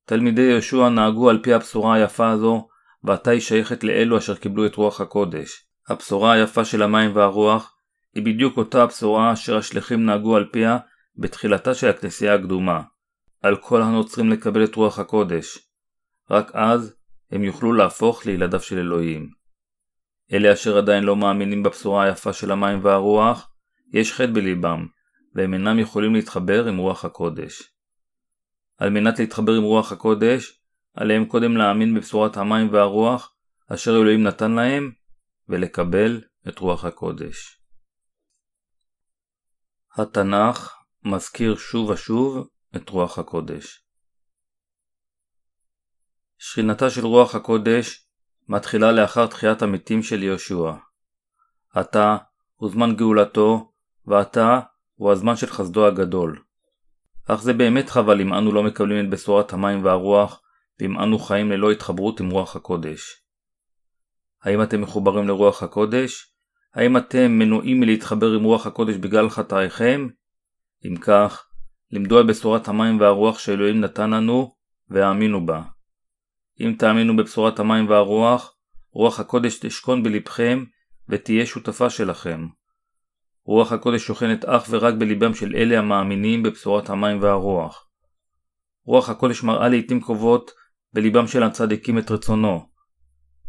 תלמידי 0.04 0.42
יהושע 0.42 0.88
נהגו 0.88 1.30
על 1.30 1.42
פי 1.42 1.54
הבשורה 1.54 1.94
היפה 1.94 2.30
הזו, 2.30 2.68
ועתה 3.04 3.30
היא 3.30 3.40
שייכת 3.40 3.84
לאלו 3.84 4.18
אשר 4.18 4.36
קיבלו 4.36 4.66
את 4.66 4.74
רוח 4.74 5.00
הקודש. 5.00 5.66
הבשורה 5.88 6.32
היפה 6.32 6.64
של 6.64 6.82
המים 6.82 7.16
והרוח 7.16 7.74
היא 8.14 8.24
בדיוק 8.24 8.56
אותה 8.56 8.82
הבשורה 8.82 9.32
אשר 9.32 9.56
השליחים 9.56 10.06
נהגו 10.06 10.36
על 10.36 10.48
פיה 10.52 10.78
בתחילתה 11.16 11.74
של 11.74 11.88
הכנסייה 11.88 12.34
הקדומה. 12.34 12.82
על 13.42 13.56
כל 13.56 13.82
הנוצרים 13.82 14.30
לקבל 14.30 14.64
את 14.64 14.74
רוח 14.74 14.98
הקודש. 14.98 15.58
רק 16.30 16.50
אז 16.54 16.94
הם 17.30 17.44
יוכלו 17.44 17.72
להפוך 17.72 18.26
לילדיו 18.26 18.60
של 18.60 18.78
אלוהים. 18.78 19.37
אלה 20.32 20.52
אשר 20.52 20.78
עדיין 20.78 21.04
לא 21.04 21.16
מאמינים 21.16 21.62
בבשורה 21.62 22.04
היפה 22.04 22.32
של 22.32 22.50
המים 22.50 22.84
והרוח, 22.84 23.50
יש 23.92 24.12
חטא 24.12 24.32
בליבם, 24.32 24.86
והם 25.34 25.54
אינם 25.54 25.78
יכולים 25.78 26.14
להתחבר 26.14 26.66
עם 26.66 26.76
רוח 26.76 27.04
הקודש. 27.04 27.62
על 28.78 28.90
מנת 28.90 29.18
להתחבר 29.18 29.52
עם 29.52 29.62
רוח 29.62 29.92
הקודש, 29.92 30.62
עליהם 30.94 31.24
קודם 31.24 31.56
להאמין 31.56 31.94
בבשורת 31.94 32.36
המים 32.36 32.72
והרוח, 32.72 33.34
אשר 33.68 33.90
אלוהים 33.90 34.22
נתן 34.22 34.52
להם, 34.52 34.92
ולקבל 35.48 36.20
את 36.48 36.58
רוח 36.58 36.84
הקודש. 36.84 37.60
התנ"ך 39.96 40.74
מזכיר 41.04 41.56
שוב 41.56 41.90
ושוב 41.90 42.48
את 42.76 42.88
רוח 42.88 43.18
הקודש. 43.18 43.84
שכינתה 46.38 46.90
של 46.90 47.06
רוח 47.06 47.34
הקודש 47.34 48.07
מתחילה 48.48 48.92
לאחר 48.92 49.26
תחיית 49.26 49.62
המתים 49.62 50.02
של 50.02 50.22
יהושע. 50.22 50.72
עתה 51.74 52.16
הוא 52.54 52.70
זמן 52.70 52.96
גאולתו, 52.96 53.72
ועתה 54.06 54.60
הוא 54.94 55.12
הזמן 55.12 55.36
של 55.36 55.46
חסדו 55.46 55.86
הגדול. 55.86 56.42
אך 57.28 57.42
זה 57.42 57.52
באמת 57.52 57.90
חבל 57.90 58.20
אם 58.20 58.34
אנו 58.34 58.52
לא 58.52 58.62
מקבלים 58.62 59.04
את 59.04 59.10
בשורת 59.10 59.52
המים 59.52 59.84
והרוח, 59.84 60.42
ואם 60.80 60.98
אנו 60.98 61.18
חיים 61.18 61.50
ללא 61.50 61.70
התחברות 61.70 62.20
עם 62.20 62.30
רוח 62.30 62.56
הקודש. 62.56 63.22
האם 64.42 64.62
אתם 64.62 64.80
מחוברים 64.80 65.28
לרוח 65.28 65.62
הקודש? 65.62 66.32
האם 66.74 66.96
אתם 66.96 67.30
מנועים 67.30 67.80
מלהתחבר 67.80 68.32
עם 68.32 68.44
רוח 68.44 68.66
הקודש 68.66 68.96
בגלל 68.96 69.30
חטאיכם? 69.30 70.08
אם 70.86 70.96
כך, 70.96 71.46
למדו 71.90 72.18
על 72.18 72.26
בשורת 72.26 72.68
המים 72.68 73.00
והרוח 73.00 73.38
שאלוהים 73.38 73.80
נתן 73.80 74.10
לנו, 74.10 74.54
והאמינו 74.88 75.46
בה. 75.46 75.62
אם 76.60 76.74
תאמינו 76.78 77.16
בבשורת 77.16 77.58
המים 77.58 77.88
והרוח, 77.88 78.54
רוח 78.92 79.20
הקודש 79.20 79.58
תשכון 79.58 80.02
בלבכם, 80.02 80.64
ותהיה 81.08 81.46
שותפה 81.46 81.90
שלכם. 81.90 82.46
רוח 83.44 83.72
הקודש 83.72 84.06
שוכנת 84.06 84.44
אך 84.44 84.66
ורק 84.70 84.94
בליבם 84.94 85.34
של 85.34 85.56
אלה 85.56 85.78
המאמינים 85.78 86.42
בבשורת 86.42 86.90
המים 86.90 87.22
והרוח. 87.22 87.88
רוח 88.84 89.08
הקודש 89.08 89.42
מראה 89.42 89.68
לעיתים 89.68 90.00
קרובות 90.00 90.50
בליבם 90.92 91.26
של 91.26 91.42
הצדיקים 91.42 91.98
את 91.98 92.10
רצונו. 92.10 92.68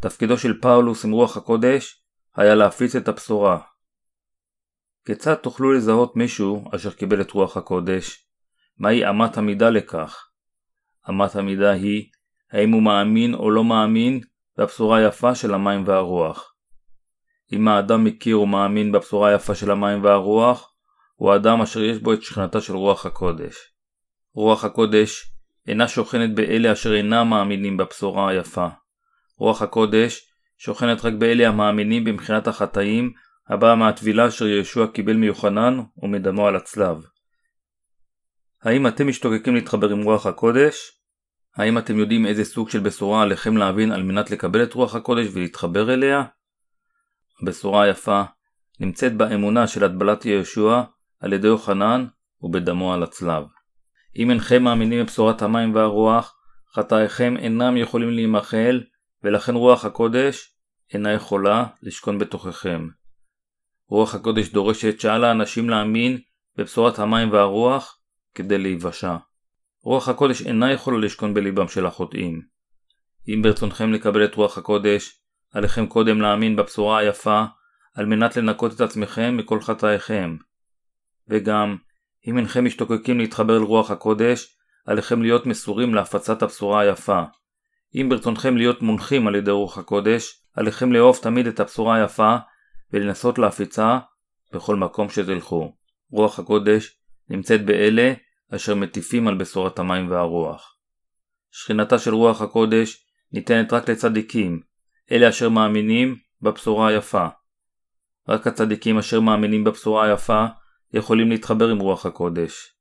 תפקידו 0.00 0.38
של 0.38 0.60
פאולוס 0.60 1.04
עם 1.04 1.10
רוח 1.10 1.36
הקודש 1.36 2.04
היה 2.36 2.54
להפיץ 2.54 2.96
את 2.96 3.08
הבשורה. 3.08 3.60
כיצד 5.04 5.34
תוכלו 5.34 5.72
לזהות 5.72 6.16
מישהו 6.16 6.64
אשר 6.74 6.90
קיבל 6.90 7.20
את 7.20 7.30
רוח 7.30 7.56
הקודש? 7.56 8.26
מהי 8.78 9.10
אמת 9.10 9.38
המידה 9.38 9.70
לכך? 9.70 10.28
אמת 11.10 11.36
המידה 11.36 11.70
היא 11.70 12.10
האם 12.52 12.70
הוא 12.70 12.82
מאמין 12.82 13.34
או 13.34 13.50
לא 13.50 13.64
מאמין 13.64 14.20
בבשורה 14.58 14.98
היפה 14.98 15.34
של 15.34 15.54
המים 15.54 15.82
והרוח. 15.86 16.54
אם 17.52 17.68
האדם 17.68 18.04
מכיר 18.04 18.40
ומאמין 18.40 18.92
בבשורה 18.92 19.28
היפה 19.28 19.54
של 19.54 19.70
המים 19.70 20.04
והרוח, 20.04 20.72
הוא 21.14 21.32
האדם 21.32 21.60
אשר 21.60 21.82
יש 21.82 21.98
בו 21.98 22.12
את 22.12 22.22
שכנתה 22.22 22.60
של 22.60 22.76
רוח 22.76 23.06
הקודש. 23.06 23.56
רוח 24.34 24.64
הקודש 24.64 25.32
אינה 25.68 25.88
שוכנת 25.88 26.34
באלה 26.34 26.72
אשר 26.72 26.94
אינם 26.94 27.28
מאמינים 27.30 27.76
בבשורה 27.76 28.30
היפה. 28.30 28.68
רוח 29.36 29.62
הקודש 29.62 30.30
שוכנת 30.58 31.04
רק 31.04 31.12
באלה 31.12 31.48
המאמינים 31.48 32.04
במחינת 32.04 32.48
החטאים 32.48 33.12
הבאה 33.48 33.74
מהטבילה 33.74 34.28
אשר 34.28 34.46
יהושע 34.46 34.86
קיבל 34.86 35.16
מיוחנן 35.16 35.80
ומדמו 35.96 36.46
על 36.46 36.56
הצלב. 36.56 37.04
האם 38.62 38.86
אתם 38.86 39.08
משתוקקים 39.08 39.54
להתחבר 39.54 39.90
עם 39.90 40.02
רוח 40.02 40.26
הקודש? 40.26 40.99
האם 41.56 41.78
אתם 41.78 41.98
יודעים 41.98 42.26
איזה 42.26 42.44
סוג 42.44 42.70
של 42.70 42.80
בשורה 42.80 43.22
עליכם 43.22 43.56
להבין 43.56 43.92
על 43.92 44.02
מנת 44.02 44.30
לקבל 44.30 44.62
את 44.62 44.74
רוח 44.74 44.94
הקודש 44.94 45.26
ולהתחבר 45.32 45.94
אליה? 45.94 46.22
הבשורה 47.42 47.82
היפה 47.82 48.22
נמצאת 48.80 49.16
באמונה 49.16 49.66
של 49.66 49.84
הטבלת 49.84 50.24
יהושע 50.24 50.82
על 51.20 51.32
ידי 51.32 51.48
יוחנן 51.48 52.06
ובדמו 52.42 52.94
על 52.94 53.02
הצלב. 53.02 53.44
אם 54.16 54.30
אינכם 54.30 54.62
מאמינים 54.62 55.02
בבשורת 55.02 55.42
המים 55.42 55.74
והרוח, 55.74 56.36
חטאיכם 56.74 57.36
אינם 57.36 57.76
יכולים 57.76 58.10
להימחל, 58.10 58.80
ולכן 59.24 59.54
רוח 59.54 59.84
הקודש 59.84 60.54
אינה 60.94 61.12
יכולה 61.12 61.64
לשכון 61.82 62.18
בתוככם. 62.18 62.88
רוח 63.88 64.14
הקודש 64.14 64.48
דורשת 64.48 65.00
שעל 65.00 65.24
האנשים 65.24 65.70
להאמין 65.70 66.18
בבשורת 66.56 66.98
המים 66.98 67.32
והרוח, 67.32 67.98
כדי 68.34 68.58
להיוושע. 68.58 69.16
רוח 69.82 70.08
הקודש 70.08 70.42
אינה 70.42 70.72
יכולה 70.72 70.98
לשכון 70.98 71.34
בליבם 71.34 71.68
של 71.68 71.86
החוטאים. 71.86 72.42
אם 73.28 73.42
ברצונכם 73.42 73.92
לקבל 73.92 74.24
את 74.24 74.34
רוח 74.34 74.58
הקודש, 74.58 75.22
עליכם 75.52 75.86
קודם 75.86 76.20
להאמין 76.20 76.56
בבשורה 76.56 76.98
היפה, 76.98 77.44
על 77.94 78.06
מנת 78.06 78.36
לנקות 78.36 78.74
את 78.74 78.80
עצמכם 78.80 79.36
מכל 79.36 79.60
חטאיכם. 79.60 80.36
וגם, 81.28 81.76
אם 82.26 82.38
אינכם 82.38 82.64
משתוקקים 82.64 83.18
להתחבר 83.18 83.56
אל 83.56 83.62
רוח 83.62 83.90
הקודש, 83.90 84.56
עליכם 84.86 85.22
להיות 85.22 85.46
מסורים 85.46 85.94
להפצת 85.94 86.42
הבשורה 86.42 86.80
היפה. 86.80 87.22
אם 87.94 88.08
ברצונכם 88.08 88.56
להיות 88.56 88.82
מונחים 88.82 89.26
על 89.26 89.34
ידי 89.34 89.50
רוח 89.50 89.78
הקודש, 89.78 90.44
עליכם 90.56 90.92
לאהוב 90.92 91.18
תמיד 91.22 91.46
את 91.46 91.60
הבשורה 91.60 91.96
היפה 91.96 92.36
ולנסות 92.92 93.38
להפיצה 93.38 93.98
בכל 94.52 94.76
מקום 94.76 95.08
שתלכו. 95.08 95.76
רוח 96.10 96.38
הקודש 96.38 97.00
נמצאת 97.28 97.64
באלה 97.64 98.12
אשר 98.54 98.74
מטיפים 98.74 99.28
על 99.28 99.34
בשורת 99.34 99.78
המים 99.78 100.10
והרוח. 100.10 100.76
שכינתה 101.50 101.98
של 101.98 102.14
רוח 102.14 102.42
הקודש 102.42 103.06
ניתנת 103.32 103.72
רק 103.72 103.90
לצדיקים, 103.90 104.60
אלה 105.12 105.28
אשר 105.28 105.48
מאמינים 105.48 106.16
בבשורה 106.42 106.88
היפה. 106.88 107.26
רק 108.28 108.46
הצדיקים 108.46 108.98
אשר 108.98 109.20
מאמינים 109.20 109.64
בבשורה 109.64 110.06
היפה 110.06 110.46
יכולים 110.92 111.30
להתחבר 111.30 111.68
עם 111.68 111.78
רוח 111.78 112.06
הקודש. 112.06 112.74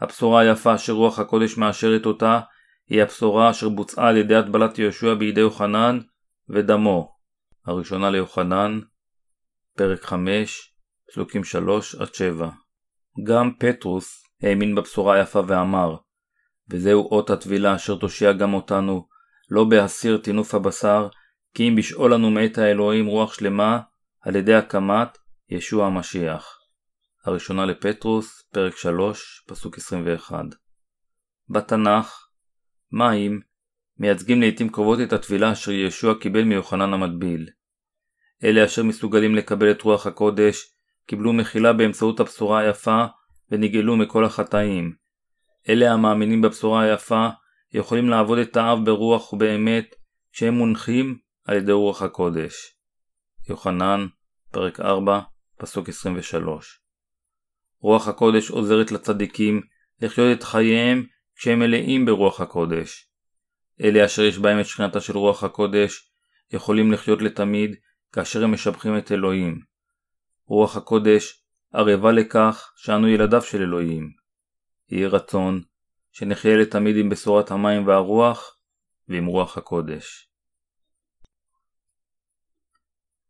הבשורה 0.00 0.40
היפה 0.40 0.74
אשר 0.74 0.92
רוח 0.92 1.18
הקודש 1.18 1.58
מאשרת 1.58 2.06
אותה 2.06 2.40
היא 2.88 3.02
הבשורה 3.02 3.50
אשר 3.50 3.68
בוצעה 3.68 4.08
על 4.08 4.16
ידי 4.16 4.34
הטבלת 4.34 4.78
יהושע 4.78 5.14
בידי 5.14 5.40
יוחנן 5.40 5.98
ודמו. 6.48 7.14
הראשונה 7.66 8.10
ליוחנן, 8.10 8.80
פרק 9.76 10.04
5, 10.04 10.74
פסוקים 11.08 11.42
3-7. 11.42 12.44
גם 13.24 13.50
פטרוס 13.58 14.23
האמין 14.44 14.74
בבשורה 14.74 15.16
היפה 15.16 15.40
ואמר, 15.46 15.96
וזהו 16.70 17.08
אות 17.10 17.30
הטבילה 17.30 17.76
אשר 17.76 17.96
תושיע 17.96 18.32
גם 18.32 18.54
אותנו, 18.54 19.08
לא 19.50 19.64
בהסיר 19.64 20.18
טינוף 20.18 20.54
הבשר, 20.54 21.08
כי 21.54 21.68
אם 21.68 21.76
בשאול 21.76 22.14
לנו 22.14 22.30
מאת 22.30 22.58
האלוהים 22.58 23.06
רוח 23.06 23.34
שלמה, 23.34 23.80
על 24.20 24.36
ידי 24.36 24.54
הקמת 24.54 25.18
ישוע 25.48 25.86
המשיח. 25.86 26.58
הראשונה 27.24 27.66
לפטרוס, 27.66 28.42
פרק 28.52 28.76
3, 28.76 29.44
פסוק 29.46 29.78
21. 29.78 30.44
בתנ"ך, 31.48 32.26
מים 32.92 33.40
מייצגים 33.98 34.40
לעיתים 34.40 34.68
קרובות 34.68 34.98
את 35.00 35.12
הטבילה 35.12 35.52
אשר 35.52 35.72
ישוע 35.72 36.14
קיבל 36.20 36.44
מיוחנן 36.44 36.92
המטביל. 36.92 37.48
אלה 38.44 38.64
אשר 38.64 38.82
מסוגלים 38.82 39.34
לקבל 39.34 39.70
את 39.70 39.82
רוח 39.82 40.06
הקודש, 40.06 40.74
קיבלו 41.06 41.32
מחילה 41.32 41.72
באמצעות 41.72 42.20
הבשורה 42.20 42.60
היפה 42.60 43.04
ונגאלו 43.54 43.96
מכל 43.96 44.24
החטאים. 44.24 44.94
אלה 45.68 45.92
המאמינים 45.92 46.42
בבשורה 46.42 46.82
היפה 46.82 47.28
יכולים 47.72 48.08
לעבוד 48.08 48.38
את 48.38 48.56
האב 48.56 48.84
ברוח 48.84 49.32
ובאמת 49.32 49.94
כשהם 50.32 50.54
מונחים 50.54 51.18
על 51.44 51.56
ידי 51.56 51.72
רוח 51.72 52.02
הקודש. 52.02 52.76
יוחנן, 53.48 54.06
פרק 54.50 54.80
4, 54.80 55.20
פסוק 55.58 55.88
23 55.88 56.80
רוח 57.80 58.08
הקודש 58.08 58.50
עוזרת 58.50 58.92
לצדיקים 58.92 59.60
לחיות 60.02 60.38
את 60.38 60.42
חייהם 60.42 61.06
כשהם 61.36 61.58
מלאים 61.58 62.06
ברוח 62.06 62.40
הקודש. 62.40 63.08
אלה 63.80 64.04
אשר 64.04 64.22
יש 64.22 64.38
בהם 64.38 64.60
את 64.60 64.66
שכינתה 64.66 65.00
של 65.00 65.18
רוח 65.18 65.44
הקודש 65.44 66.10
יכולים 66.52 66.92
לחיות 66.92 67.22
לתמיד 67.22 67.76
כאשר 68.12 68.44
הם 68.44 68.52
משבחים 68.52 68.98
את 68.98 69.12
אלוהים. 69.12 69.60
רוח 70.46 70.76
הקודש 70.76 71.43
ערבה 71.74 72.12
לכך 72.12 72.72
שאנו 72.76 73.08
ילדיו 73.08 73.42
של 73.42 73.62
אלוהים. 73.62 74.10
יהי 74.88 75.06
רצון 75.06 75.62
שנחיה 76.12 76.56
לתמיד 76.56 76.96
עם 76.96 77.08
בשורת 77.08 77.50
המים 77.50 77.86
והרוח 77.86 78.58
ועם 79.08 79.26
רוח 79.26 79.58
הקודש. 79.58 80.28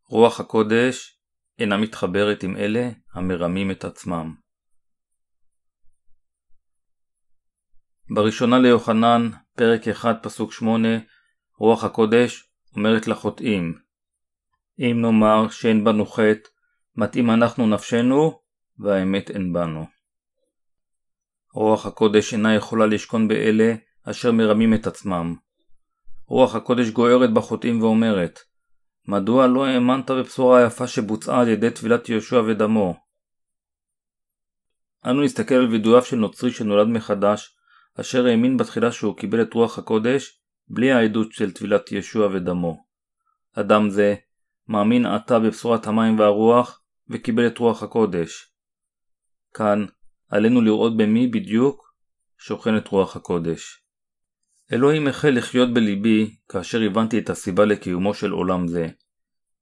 רוח 0.09 0.39
הקודש 0.39 1.19
אינה 1.59 1.77
מתחברת 1.77 2.43
עם 2.43 2.57
אלה 2.57 2.89
המרמים 3.13 3.71
את 3.71 3.85
עצמם. 3.85 4.35
בראשונה 8.15 8.59
ליוחנן, 8.59 9.29
פרק 9.57 9.87
1 9.87 10.23
פסוק 10.23 10.51
8, 10.51 10.87
רוח 11.57 11.83
הקודש 11.83 12.49
אומרת 12.75 13.07
לחוטאים 13.07 13.79
אם 14.79 15.01
נאמר 15.01 15.49
שאין 15.49 15.83
בנו 15.83 16.05
חטא, 16.05 16.49
מתאים 16.97 17.29
אנחנו 17.29 17.67
נפשנו, 17.67 18.39
והאמת 18.79 19.29
אין 19.29 19.53
בנו. 19.53 19.85
רוח 21.53 21.85
הקודש 21.85 22.33
אינה 22.33 22.55
יכולה 22.55 22.85
לשכון 22.85 23.27
באלה 23.27 23.73
אשר 24.03 24.31
מרמים 24.31 24.73
את 24.73 24.87
עצמם. 24.87 25.35
רוח 26.27 26.55
הקודש 26.55 26.89
גוערת 26.89 27.33
בחוטאים 27.33 27.81
ואומרת, 27.81 28.39
מדוע 29.07 29.47
לא 29.47 29.65
האמנת 29.65 30.11
בבשורה 30.11 30.59
היפה 30.59 30.87
שבוצעה 30.87 31.41
על 31.41 31.47
ידי 31.47 31.71
טבילת 31.71 32.09
יהושע 32.09 32.41
ודמו? 32.47 32.95
אנו 35.05 35.21
נסתכל 35.21 35.55
על 35.55 35.67
וידויו 35.67 36.03
של 36.03 36.15
נוצרי 36.15 36.51
שנולד 36.51 36.87
מחדש, 36.87 37.55
אשר 37.99 38.25
האמין 38.25 38.57
בתחילה 38.57 38.91
שהוא 38.91 39.17
קיבל 39.17 39.41
את 39.41 39.53
רוח 39.53 39.79
הקודש, 39.79 40.39
בלי 40.67 40.91
העדות 40.91 41.31
של 41.31 41.51
טבילת 41.51 41.91
ישוע 41.91 42.27
ודמו. 42.33 42.85
אדם 43.53 43.89
זה 43.89 44.15
מאמין 44.67 45.05
עתה 45.05 45.39
בבשורת 45.39 45.87
המים 45.87 46.19
והרוח, 46.19 46.81
וקיבל 47.09 47.47
את 47.47 47.57
רוח 47.57 47.83
הקודש. 47.83 48.51
כאן 49.53 49.85
עלינו 50.29 50.61
לראות 50.61 50.97
במי 50.97 51.27
בדיוק 51.27 51.95
שוכנת 52.37 52.87
רוח 52.87 53.15
הקודש. 53.15 53.85
אלוהים 54.73 55.07
החל 55.07 55.29
לחיות 55.29 55.73
בליבי 55.73 56.35
כאשר 56.49 56.81
הבנתי 56.81 57.19
את 57.19 57.29
הסיבה 57.29 57.65
לקיומו 57.65 58.13
של 58.13 58.31
עולם 58.31 58.67
זה. 58.67 58.87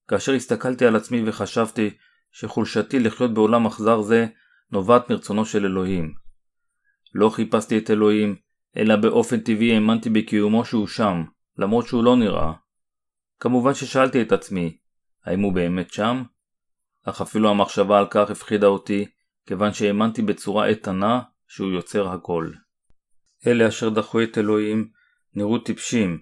כאשר 0.07 0.33
הסתכלתי 0.33 0.85
על 0.85 0.95
עצמי 0.95 1.29
וחשבתי 1.29 1.89
שחולשתי 2.31 2.99
לחיות 2.99 3.33
בעולם 3.33 3.65
אכזר 3.65 4.01
זה 4.01 4.27
נובעת 4.71 5.09
מרצונו 5.09 5.45
של 5.45 5.65
אלוהים. 5.65 6.13
לא 7.13 7.29
חיפשתי 7.29 7.77
את 7.77 7.89
אלוהים, 7.89 8.35
אלא 8.77 8.95
באופן 8.95 9.39
טבעי 9.39 9.73
האמנתי 9.73 10.09
בקיומו 10.09 10.65
שהוא 10.65 10.87
שם, 10.87 11.23
למרות 11.57 11.87
שהוא 11.87 12.03
לא 12.03 12.15
נראה. 12.15 12.53
כמובן 13.39 13.73
ששאלתי 13.73 14.21
את 14.21 14.31
עצמי, 14.31 14.77
האם 15.25 15.39
הוא 15.39 15.53
באמת 15.53 15.93
שם? 15.93 16.23
אך 17.05 17.21
אפילו 17.21 17.49
המחשבה 17.49 17.99
על 17.99 18.05
כך 18.09 18.29
הפחידה 18.29 18.67
אותי, 18.67 19.05
כיוון 19.45 19.73
שהאמנתי 19.73 20.21
בצורה 20.21 20.67
איתנה 20.67 21.21
שהוא 21.47 21.71
יוצר 21.71 22.09
הכל. 22.09 22.51
אלה 23.47 23.67
אשר 23.67 23.89
דחו 23.89 24.23
את 24.23 24.37
אלוהים 24.37 24.89
נראו 25.35 25.59
טיפשים, 25.59 26.19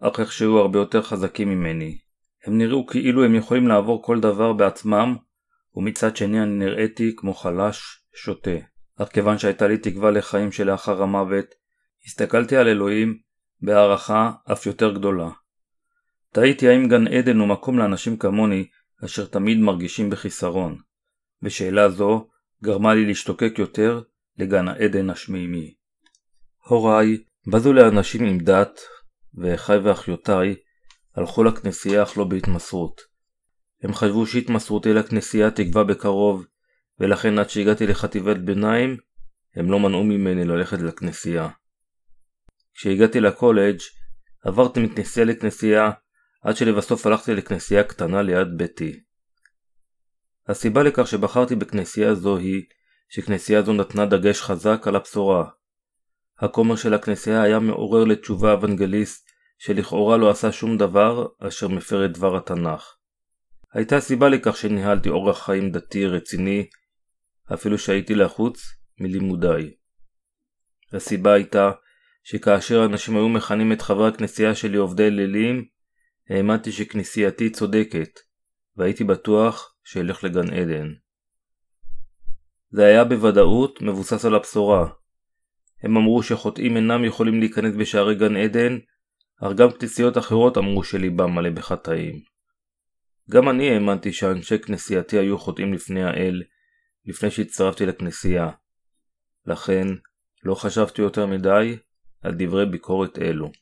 אך 0.00 0.20
איכשהו 0.20 0.58
הרבה 0.58 0.78
יותר 0.78 1.02
חזקים 1.02 1.48
ממני. 1.48 1.98
הם 2.46 2.58
נראו 2.58 2.86
כאילו 2.86 3.24
הם 3.24 3.34
יכולים 3.34 3.68
לעבור 3.68 4.02
כל 4.02 4.20
דבר 4.20 4.52
בעצמם, 4.52 5.16
ומצד 5.76 6.16
שני 6.16 6.42
אני 6.42 6.64
נראיתי 6.64 7.12
כמו 7.16 7.34
חלש, 7.34 8.04
שוטה. 8.14 8.50
אך 8.96 9.08
כיוון 9.08 9.38
שהייתה 9.38 9.66
לי 9.66 9.78
תקווה 9.78 10.10
לחיים 10.10 10.52
שלאחר 10.52 11.02
המוות, 11.02 11.46
הסתכלתי 12.06 12.56
על 12.56 12.68
אלוהים 12.68 13.18
בהערכה 13.60 14.32
אף 14.52 14.66
יותר 14.66 14.94
גדולה. 14.94 15.30
תהיתי 16.32 16.68
האם 16.68 16.88
גן 16.88 17.06
עדן 17.06 17.38
הוא 17.38 17.48
מקום 17.48 17.78
לאנשים 17.78 18.16
כמוני 18.16 18.66
אשר 19.04 19.26
תמיד 19.26 19.58
מרגישים 19.58 20.10
בחיסרון, 20.10 20.78
ושאלה 21.42 21.88
זו 21.88 22.28
גרמה 22.62 22.94
לי 22.94 23.06
להשתוקק 23.06 23.54
יותר 23.58 24.02
לגן 24.38 24.68
העדן 24.68 25.10
השמימי. 25.10 25.74
הוריי 26.68 27.24
בזו 27.52 27.72
לאנשים 27.72 28.24
עם 28.24 28.38
דת, 28.38 28.80
ואחיי 29.34 29.78
ואחיותיי 29.78 30.54
הלכו 31.16 31.44
לכנסייה 31.44 32.02
אך 32.02 32.18
לא 32.18 32.24
בהתמסרות. 32.24 33.00
הם 33.82 33.94
חשבו 33.94 34.26
שהתמסרותי 34.26 34.92
לכנסייה 34.92 35.50
תגבה 35.50 35.84
בקרוב, 35.84 36.46
ולכן 37.00 37.38
עד 37.38 37.50
שהגעתי 37.50 37.86
לחטיבת 37.86 38.36
ביניים, 38.36 38.96
הם 39.56 39.70
לא 39.70 39.80
מנעו 39.80 40.04
ממני 40.04 40.44
ללכת 40.44 40.78
לכנסייה. 40.78 41.48
כשהגעתי 42.74 43.20
לקולג' 43.20 43.78
עברתי 44.44 44.80
מכנסייה 44.80 45.26
לכנסייה 45.26 45.90
עד 46.44 46.56
שלבסוף 46.56 47.06
הלכתי 47.06 47.34
לכנסייה 47.34 47.84
קטנה 47.84 48.22
ליד 48.22 48.48
ביתי. 48.56 49.00
הסיבה 50.48 50.82
לכך 50.82 51.06
שבחרתי 51.06 51.54
בכנסייה 51.54 52.14
זו 52.14 52.36
היא 52.36 52.62
שכנסייה 53.08 53.62
זו 53.62 53.72
נתנה 53.72 54.06
דגש 54.06 54.40
חזק 54.40 54.82
על 54.86 54.96
הבשורה. 54.96 55.48
הכומר 56.38 56.76
של 56.76 56.94
הכנסייה 56.94 57.42
היה 57.42 57.58
מעורר 57.58 58.04
לתשובה 58.04 58.52
אוונגליסט 58.52 59.30
שלכאורה 59.58 60.16
לא 60.16 60.30
עשה 60.30 60.52
שום 60.52 60.78
דבר 60.78 61.26
אשר 61.40 61.68
מפר 61.68 62.04
את 62.04 62.12
דבר 62.12 62.36
התנ"ך. 62.36 62.96
הייתה 63.72 64.00
סיבה 64.00 64.28
לכך 64.28 64.56
שניהלתי 64.56 65.08
אורח 65.08 65.44
חיים 65.44 65.70
דתי 65.70 66.06
רציני, 66.06 66.68
אפילו 67.54 67.78
שהייתי 67.78 68.14
לחוץ 68.14 68.62
מלימודיי. 69.00 69.70
הסיבה 70.92 71.32
הייתה 71.32 71.70
שכאשר 72.24 72.84
אנשים 72.84 73.16
היו 73.16 73.28
מכנים 73.28 73.72
את 73.72 73.82
חברי 73.82 74.08
הכנסייה 74.08 74.54
שלי 74.54 74.76
עובדי 74.76 75.06
אלילים, 75.06 75.73
האמנתי 76.30 76.72
שכנסייתי 76.72 77.50
צודקת, 77.50 78.10
והייתי 78.76 79.04
בטוח 79.04 79.74
שאלך 79.84 80.24
לגן 80.24 80.50
עדן. 80.54 80.92
זה 82.70 82.86
היה 82.86 83.04
בוודאות 83.04 83.82
מבוסס 83.82 84.24
על 84.24 84.34
הבשורה. 84.34 84.88
הם 85.82 85.96
אמרו 85.96 86.22
שחוטאים 86.22 86.76
אינם 86.76 87.04
יכולים 87.04 87.40
להיכנס 87.40 87.74
בשערי 87.76 88.14
גן 88.14 88.36
עדן, 88.36 88.78
אך 89.42 89.52
גם 89.52 89.70
כנסיות 89.70 90.18
אחרות 90.18 90.58
אמרו 90.58 90.84
שליבם 90.84 91.34
מלא 91.34 91.50
בחטאים. 91.50 92.20
גם 93.30 93.48
אני 93.48 93.70
האמנתי 93.70 94.12
שאנשי 94.12 94.58
כנסייתי 94.58 95.18
היו 95.18 95.38
חוטאים 95.38 95.74
לפני 95.74 96.04
האל, 96.04 96.42
לפני 97.06 97.30
שהצטרפתי 97.30 97.86
לכנסייה. 97.86 98.50
לכן, 99.46 99.86
לא 100.42 100.54
חשבתי 100.54 101.02
יותר 101.02 101.26
מדי 101.26 101.76
על 102.22 102.34
דברי 102.38 102.66
ביקורת 102.66 103.18
אלו. 103.18 103.52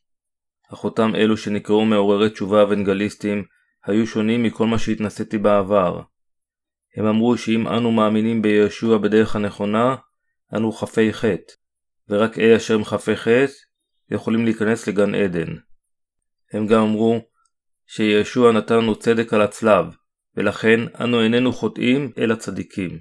אך 0.73 0.85
אותם 0.85 1.15
אלו 1.15 1.37
שנקראו 1.37 1.85
מעוררי 1.85 2.31
תשובה 2.31 2.63
אוונגליסטים 2.63 3.45
היו 3.85 4.07
שונים 4.07 4.43
מכל 4.43 4.67
מה 4.67 4.79
שהתנסיתי 4.79 5.39
בעבר. 5.39 6.03
הם 6.97 7.07
אמרו 7.07 7.39
שאם 7.39 7.69
אנו 7.69 7.93
מאמינים 7.93 8.43
בישוע 8.43 8.99
בדרך 8.99 9.37
הנכונה, 9.37 9.97
אנו 10.57 10.73
חפי 10.73 11.13
חטא, 11.13 11.53
ורק 12.09 12.39
אלה 12.39 12.57
אשר 12.57 12.75
הם 12.75 12.85
חפי 12.85 13.17
חטא 13.17 13.53
יכולים 14.11 14.45
להיכנס 14.45 14.89
לגן 14.89 15.15
עדן. 15.15 15.57
הם 16.53 16.67
גם 16.67 16.83
אמרו 16.83 17.21
שישוע 17.87 18.53
נתן 18.53 18.77
לנו 18.77 18.97
צדק 18.97 19.35
על 19.35 19.43
הצלב, 19.43 19.87
ולכן 20.37 20.81
אנו 21.01 21.23
איננו 21.23 21.53
חוטאים 21.53 22.13
אלא 22.19 22.35
צדיקים. 22.35 22.99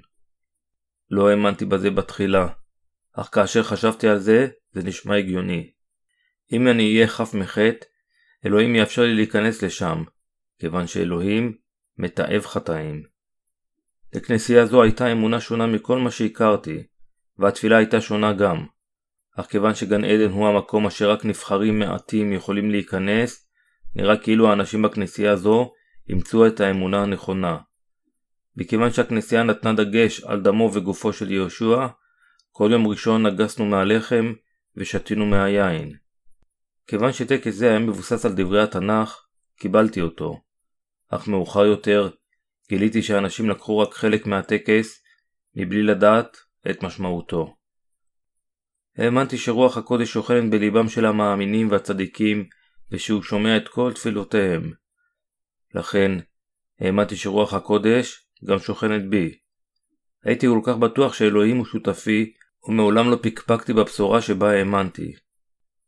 לא 1.10 1.28
האמנתי 1.28 1.64
בזה 1.64 1.90
בתחילה, 1.90 2.48
אך 3.12 3.28
כאשר 3.32 3.62
חשבתי 3.62 4.08
על 4.08 4.18
זה, 4.18 4.48
זה 4.72 4.82
נשמע 4.82 5.16
הגיוני. 5.16 5.70
אם 6.52 6.68
אני 6.68 6.94
אהיה 6.94 7.06
חף 7.06 7.34
מחטא, 7.34 7.86
אלוהים 8.46 8.76
יאפשר 8.76 9.02
לי 9.02 9.14
להיכנס 9.14 9.62
לשם, 9.62 10.02
כיוון 10.58 10.86
שאלוהים 10.86 11.56
מתעב 11.98 12.46
חטאים. 12.46 13.02
לכנסייה 14.14 14.66
זו 14.66 14.82
הייתה 14.82 15.12
אמונה 15.12 15.40
שונה 15.40 15.66
מכל 15.66 15.98
מה 15.98 16.10
שהכרתי, 16.10 16.82
והתפילה 17.38 17.76
הייתה 17.76 18.00
שונה 18.00 18.32
גם. 18.32 18.66
אך 19.36 19.46
כיוון 19.46 19.74
שגן 19.74 20.04
עדן 20.04 20.30
הוא 20.30 20.48
המקום 20.48 20.86
אשר 20.86 21.10
רק 21.10 21.24
נבחרים 21.24 21.78
מעטים 21.78 22.32
יכולים 22.32 22.70
להיכנס, 22.70 23.48
נראה 23.94 24.16
כאילו 24.16 24.48
האנשים 24.48 24.82
בכנסייה 24.82 25.36
זו 25.36 25.72
אימצו 26.08 26.46
את 26.46 26.60
האמונה 26.60 27.02
הנכונה. 27.02 27.58
מכיוון 28.56 28.92
שהכנסייה 28.92 29.42
נתנה 29.42 29.72
דגש 29.72 30.20
על 30.20 30.40
דמו 30.40 30.70
וגופו 30.74 31.12
של 31.12 31.30
יהושע, 31.30 31.86
כל 32.52 32.68
יום 32.72 32.86
ראשון 32.86 33.26
נגסנו 33.26 33.66
מהלחם 33.66 34.32
ושתינו 34.76 35.26
מהיין. 35.26 36.01
כיוון 36.86 37.12
שטקס 37.12 37.54
זה 37.54 37.70
היה 37.70 37.78
מבוסס 37.78 38.26
על 38.26 38.32
דברי 38.32 38.62
התנ"ך, 38.62 39.26
קיבלתי 39.56 40.00
אותו. 40.00 40.40
אך 41.08 41.28
מאוחר 41.28 41.64
יותר 41.64 42.10
גיליתי 42.68 43.02
שאנשים 43.02 43.50
לקחו 43.50 43.78
רק 43.78 43.94
חלק 43.94 44.26
מהטקס 44.26 45.02
מבלי 45.56 45.82
לדעת 45.82 46.36
את 46.70 46.82
משמעותו. 46.82 47.54
האמנתי 48.96 49.38
שרוח 49.38 49.76
הקודש 49.76 50.12
שוכנת 50.12 50.50
בליבם 50.50 50.88
של 50.88 51.06
המאמינים 51.06 51.70
והצדיקים 51.70 52.48
ושהוא 52.90 53.22
שומע 53.22 53.56
את 53.56 53.68
כל 53.68 53.92
תפילותיהם. 53.94 54.72
לכן, 55.74 56.12
האמנתי 56.80 57.16
שרוח 57.16 57.54
הקודש 57.54 58.26
גם 58.44 58.58
שוכנת 58.58 59.08
בי. 59.08 59.38
הייתי 60.24 60.46
כל 60.46 60.60
כך 60.64 60.76
בטוח 60.76 61.14
שאלוהים 61.14 61.56
הוא 61.56 61.66
שותפי, 61.66 62.32
ומעולם 62.68 63.10
לא 63.10 63.18
פקפקתי 63.22 63.72
בבשורה 63.72 64.22
שבה 64.22 64.50
האמנתי. 64.50 65.12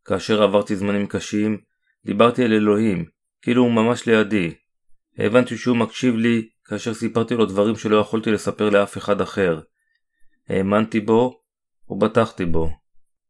כאשר 0.05 0.43
עברתי 0.43 0.77
זמנים 0.77 1.07
קשים, 1.07 1.59
דיברתי 2.05 2.45
אל 2.45 2.53
אלוהים, 2.53 3.05
כאילו 3.43 3.63
הוא 3.63 3.73
ממש 3.73 4.07
לידי. 4.07 4.55
הבנתי 5.19 5.57
שהוא 5.57 5.77
מקשיב 5.77 6.17
לי 6.17 6.49
כאשר 6.65 6.95
סיפרתי 6.95 7.35
לו 7.35 7.47
דברים 7.47 7.77
שלא 7.77 7.97
יכולתי 7.97 8.31
לספר 8.31 8.71
לאף 8.71 8.99
אחד 8.99 9.21
אחר. 9.21 9.61
האמנתי 10.49 11.01
בו 11.01 11.41
ובטחתי 11.89 12.45
בו. 12.45 12.71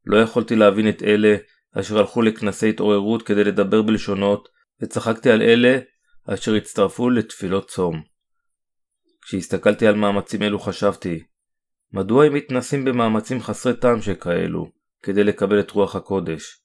לא 0.07 0.17
יכולתי 0.17 0.57
להבין 0.57 0.89
את 0.89 1.03
אלה 1.03 1.37
אשר 1.79 1.99
הלכו 1.99 2.23
לכנסי 2.23 2.69
התעוררות 2.69 3.23
כדי 3.23 3.45
לדבר 3.45 3.83
בלשונות, 3.83 4.49
וצחקתי 4.83 5.31
על 5.31 5.43
אלה 5.43 5.79
אשר 6.27 6.55
הצטרפו 6.55 7.11
לתפילות 7.11 7.69
צום. 7.69 8.03
כשהסתכלתי 9.23 9.87
על 9.87 9.95
מאמצים 9.95 10.43
אלו 10.43 10.59
חשבתי, 10.59 11.25
מדוע 11.93 12.25
הם 12.25 12.35
מתנסים 12.35 12.85
במאמצים 12.85 13.41
חסרי 13.41 13.77
טעם 13.77 14.03
שכאלו, 14.03 14.71
כדי 15.03 15.25
לקבל 15.25 15.61
את 15.61 15.71
רוח 15.71 15.97
הקודש? 15.97 16.64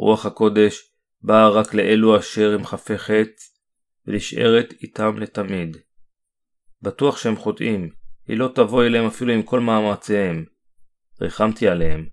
רוח 0.00 0.26
הקודש 0.26 0.92
באה 1.22 1.48
רק 1.48 1.74
לאלו 1.74 2.18
אשר 2.18 2.54
הם 2.54 2.64
חפי 2.64 2.98
חץ, 2.98 3.58
ונשארת 4.06 4.74
איתם 4.82 5.18
לתמיד. 5.18 5.76
בטוח 6.82 7.16
שהם 7.16 7.36
חוטאים, 7.36 7.90
היא 8.28 8.36
לא 8.36 8.50
תבוא 8.54 8.84
אליהם 8.84 9.06
אפילו 9.06 9.32
עם 9.32 9.42
כל 9.42 9.60
מאמציהם. 9.60 10.44
ריחמתי 11.20 11.68
עליהם, 11.68 12.06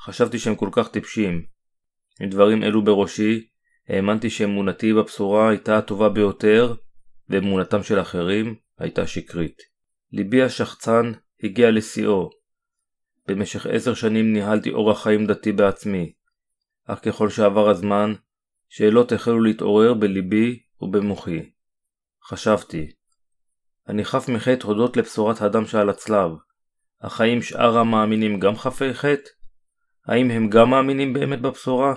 חשבתי 0.00 0.38
שהם 0.38 0.54
כל 0.54 0.68
כך 0.72 0.88
טיפשים. 0.88 1.44
עם 2.20 2.28
דברים 2.28 2.62
אלו 2.62 2.84
בראשי, 2.84 3.46
האמנתי 3.88 4.30
שאמונתי 4.30 4.92
בבשורה 4.92 5.48
הייתה 5.48 5.78
הטובה 5.78 6.08
ביותר, 6.08 6.74
ואמונתם 7.28 7.82
של 7.82 8.00
אחרים 8.00 8.54
הייתה 8.78 9.06
שקרית. 9.06 9.62
ליבי 10.12 10.42
השחצן 10.42 11.12
הגיע 11.42 11.70
לשיאו. 11.70 12.30
במשך 13.28 13.66
עשר 13.66 13.94
שנים 13.94 14.32
ניהלתי 14.32 14.70
אורח 14.70 15.02
חיים 15.02 15.26
דתי 15.26 15.52
בעצמי, 15.52 16.12
אך 16.90 16.98
ככל 17.04 17.30
שעבר 17.30 17.68
הזמן, 17.68 18.14
שאלות 18.68 19.12
החלו 19.12 19.40
להתעורר 19.40 19.94
בליבי 19.94 20.62
ובמוחי. 20.80 21.50
חשבתי, 22.24 22.92
אני 23.88 24.04
חף 24.04 24.28
מחטא 24.28 24.66
הודות 24.66 24.96
לבשורת 24.96 25.42
הדם 25.42 25.66
שעל 25.66 25.90
הצלב, 25.90 26.30
אך 27.00 27.20
האם 27.20 27.42
שאר 27.42 27.78
המאמינים 27.78 28.40
גם 28.40 28.56
חפי 28.56 28.94
חטא? 28.94 29.30
האם 30.06 30.30
הם 30.30 30.50
גם 30.50 30.70
מאמינים 30.70 31.12
באמת 31.12 31.40
בבשורה? 31.40 31.94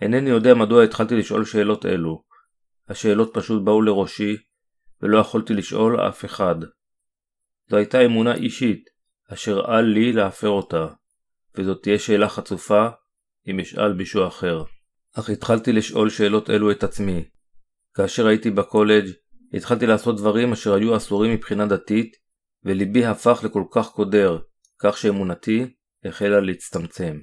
אינני 0.00 0.30
יודע 0.30 0.54
מדוע 0.54 0.84
התחלתי 0.84 1.16
לשאול 1.16 1.44
שאלות 1.44 1.86
אלו. 1.86 2.22
השאלות 2.88 3.30
פשוט 3.34 3.64
באו 3.64 3.82
לראשי, 3.82 4.36
ולא 5.02 5.18
יכולתי 5.18 5.54
לשאול 5.54 6.08
אף 6.08 6.24
אחד. 6.24 6.54
זו 7.70 7.76
הייתה 7.76 8.04
אמונה 8.04 8.34
אישית, 8.34 8.84
אשר 9.32 9.60
אל 9.68 9.80
לי 9.84 10.12
להפר 10.12 10.48
אותה, 10.48 10.86
וזאת 11.54 11.82
תהיה 11.82 11.98
שאלה 11.98 12.28
חצופה 12.28 12.88
אם 13.48 13.60
אשאל 13.60 13.92
מישהו 13.92 14.26
אחר. 14.26 14.62
אך 15.14 15.30
התחלתי 15.30 15.72
לשאול 15.72 16.10
שאלות 16.10 16.50
אלו 16.50 16.70
את 16.70 16.84
עצמי. 16.84 17.24
כאשר 17.94 18.26
הייתי 18.26 18.50
בקולג' 18.50 19.10
התחלתי 19.54 19.86
לעשות 19.86 20.16
דברים 20.16 20.52
אשר 20.52 20.74
היו 20.74 20.96
אסורים 20.96 21.32
מבחינה 21.32 21.66
דתית, 21.66 22.16
וליבי 22.64 23.04
הפך 23.04 23.40
לכל 23.44 23.62
כך 23.70 23.88
קודר, 23.88 24.38
כך 24.78 24.98
שאמונתי 24.98 25.74
החלה 26.04 26.40
להצטמצם. 26.40 27.18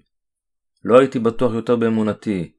לא 0.84 1.00
הייתי 1.00 1.20
בטוח 1.20 1.54
יותר 1.54 1.76
באמונתי. 1.76 2.52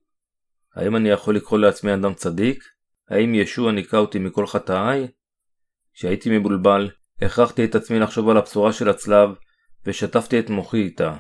האם 0.75 0.97
אני 0.97 1.09
יכול 1.09 1.37
לקרוא 1.37 1.59
לעצמי 1.59 1.95
אדם 1.95 2.15
צדיק? 2.15 2.65
האם 3.09 3.35
ישוע 3.35 3.73
ניקה 3.73 3.99
אותי 3.99 4.19
מכל 4.19 4.47
חטאיי? 4.47 5.09
כשהייתי 5.95 6.39
מבולבל, 6.39 6.91
הכרחתי 7.23 7.65
את 7.65 7.75
עצמי 7.75 7.99
לחשוב 7.99 8.29
על 8.29 8.37
הבשורה 8.37 8.73
של 8.73 8.89
הצלב, 8.89 9.31
ושטפתי 9.87 10.39
את 10.39 10.51
מוחי 10.51 10.83
איתה. 10.83 11.17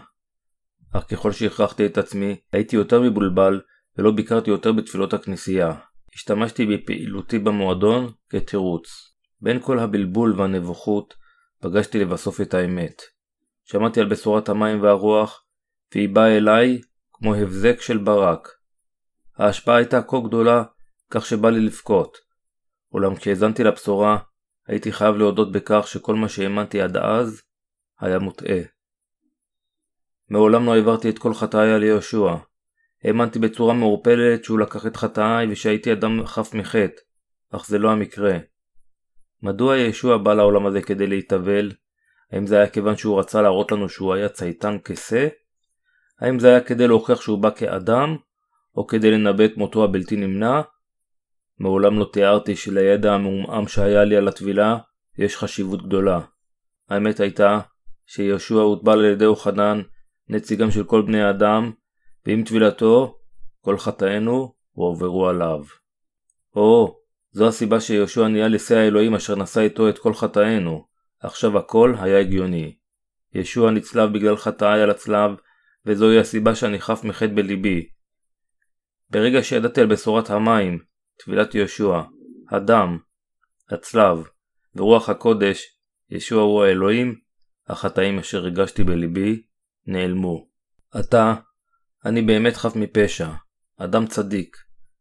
אך 0.92 1.05
ככל 1.11 1.33
שהכרחתי 1.33 1.87
את 1.87 1.99
עצמי, 1.99 2.37
הייתי 2.53 2.77
יותר 2.77 3.01
מבולבל, 3.01 3.61
ולא 3.99 4.11
ביקרתי 4.11 4.51
יותר 4.51 4.72
בתפילות 4.72 5.14
הכנסייה. 5.14 5.72
השתמשתי 6.14 6.66
בפעילותי 6.66 7.38
במועדון 7.38 8.12
כתירוץ. 8.31 9.16
בין 9.40 9.61
כל 9.61 9.79
הבלבול 9.79 10.40
והנבוכות, 10.40 11.14
פגשתי 11.61 11.99
לבסוף 11.99 12.40
את 12.40 12.55
האמת. 12.55 13.03
שמעתי 13.64 14.01
על 14.01 14.09
בשורת 14.09 14.49
המים 14.49 14.83
והרוח, 14.83 15.44
והיא 15.94 16.09
באה 16.09 16.37
אליי 16.37 16.81
כמו 17.12 17.35
הבזק 17.35 17.81
של 17.81 17.99
ברק. 17.99 18.49
ההשפעה 19.38 19.77
הייתה 19.77 20.03
כה 20.03 20.20
גדולה, 20.20 20.62
כך 21.11 21.27
שבא 21.27 21.51
לי 21.51 21.61
לבכות. 21.61 22.18
אולם 22.92 23.16
כשהאזנתי 23.16 23.64
לבשורה, 23.64 24.18
הייתי 24.66 24.92
חייב 24.92 25.16
להודות 25.16 25.53
בכך 25.53 25.85
שכל 25.88 26.14
מה 26.14 26.29
שהאמנתי 26.29 26.81
עד 26.81 26.96
אז, 26.96 27.42
היה 28.01 28.18
מוטעה. 28.18 28.75
מעולם 30.30 30.66
לא 30.66 30.74
העברתי 30.74 31.10
את 31.10 31.18
כל 31.18 31.34
חטאיי 31.34 31.72
על 31.72 31.82
יהושע. 31.82 32.34
האמנתי 33.04 33.38
בצורה 33.38 33.74
מעורפלת 33.74 34.44
שהוא 34.44 34.58
לקח 34.58 34.86
את 34.86 34.96
חטאיי 34.96 35.46
ושהייתי 35.50 35.92
אדם 35.92 36.26
חף 36.26 36.54
מחטא, 36.54 37.00
אך 37.50 37.66
זה 37.66 37.78
לא 37.78 37.90
המקרה. 37.90 38.38
מדוע 39.42 39.76
ישוע 39.76 40.16
בא 40.16 40.34
לעולם 40.34 40.66
הזה 40.66 40.82
כדי 40.82 41.06
להתאבל? 41.06 41.72
האם 42.32 42.46
זה 42.46 42.56
היה 42.56 42.68
כיוון 42.68 42.96
שהוא 42.96 43.20
רצה 43.20 43.42
להראות 43.42 43.72
לנו 43.72 43.88
שהוא 43.88 44.14
היה 44.14 44.28
צייתן 44.28 44.76
כשה? 44.84 45.28
האם 46.20 46.38
זה 46.38 46.48
היה 46.48 46.60
כדי 46.60 46.88
להוכיח 46.88 47.20
שהוא 47.20 47.38
בא 47.38 47.50
כאדם? 47.50 48.16
או 48.76 48.86
כדי 48.86 49.10
לנבא 49.10 49.44
את 49.44 49.56
מותו 49.56 49.84
הבלתי 49.84 50.16
נמנע? 50.16 50.60
מעולם 51.58 51.98
לא 51.98 52.10
תיארתי 52.12 52.56
שלידע 52.56 53.12
המעומעם 53.12 53.68
שהיה 53.68 54.04
לי 54.04 54.16
על 54.16 54.28
הטבילה 54.28 54.76
יש 55.18 55.36
חשיבות 55.36 55.86
גדולה. 55.86 56.20
האמת 56.88 57.20
הייתה 57.20 57.60
שיהושע 58.06 58.54
הוטבל 58.54 58.98
על 58.98 59.04
ידי 59.04 59.24
אוחנן, 59.24 59.82
נציגם 60.28 60.70
של 60.70 60.84
כל 60.84 61.02
בני 61.02 61.22
האדם, 61.22 61.72
ועם 62.26 62.44
טבילתו, 62.44 63.18
כל 63.60 63.78
חטאינו 63.78 64.54
הועברו 64.72 65.28
עליו. 65.28 65.64
או, 66.56 66.98
זו 67.30 67.48
הסיבה 67.48 67.80
שיהושע 67.80 68.28
נהיה 68.28 68.48
לשיא 68.48 68.76
האלוהים 68.76 69.14
אשר 69.14 69.36
נשא 69.36 69.60
איתו 69.60 69.88
את 69.88 69.98
כל 69.98 70.14
חטאינו. 70.14 70.86
עכשיו 71.20 71.58
הכל 71.58 71.94
היה 71.98 72.20
הגיוני. 72.20 72.76
ישוע 73.34 73.70
נצלב 73.70 74.12
בגלל 74.12 74.36
חטאי 74.36 74.80
על 74.82 74.90
הצלב, 74.90 75.30
וזוהי 75.86 76.18
הסיבה 76.18 76.54
שאני 76.54 76.80
חף 76.80 77.04
מחטא 77.04 77.34
בליבי. 77.34 77.88
ברגע 79.10 79.42
שידעתי 79.42 79.80
על 79.80 79.86
בשורת 79.86 80.30
המים, 80.30 80.78
טבילת 81.16 81.54
יהושע, 81.54 82.00
הדם, 82.50 82.98
הצלב, 83.70 84.18
ורוח 84.74 85.08
הקודש, 85.08 85.78
ישוע 86.10 86.42
הוא 86.42 86.64
האלוהים, 86.64 87.20
החטאים 87.66 88.18
אשר 88.18 88.38
הרגשתי 88.38 88.84
בליבי, 88.84 89.42
נעלמו. 89.87 90.46
עתה, 90.92 91.35
אני 92.05 92.22
באמת 92.22 92.57
חף 92.57 92.77
מפשע, 92.77 93.29
אדם 93.77 94.07
צדיק, 94.07 94.57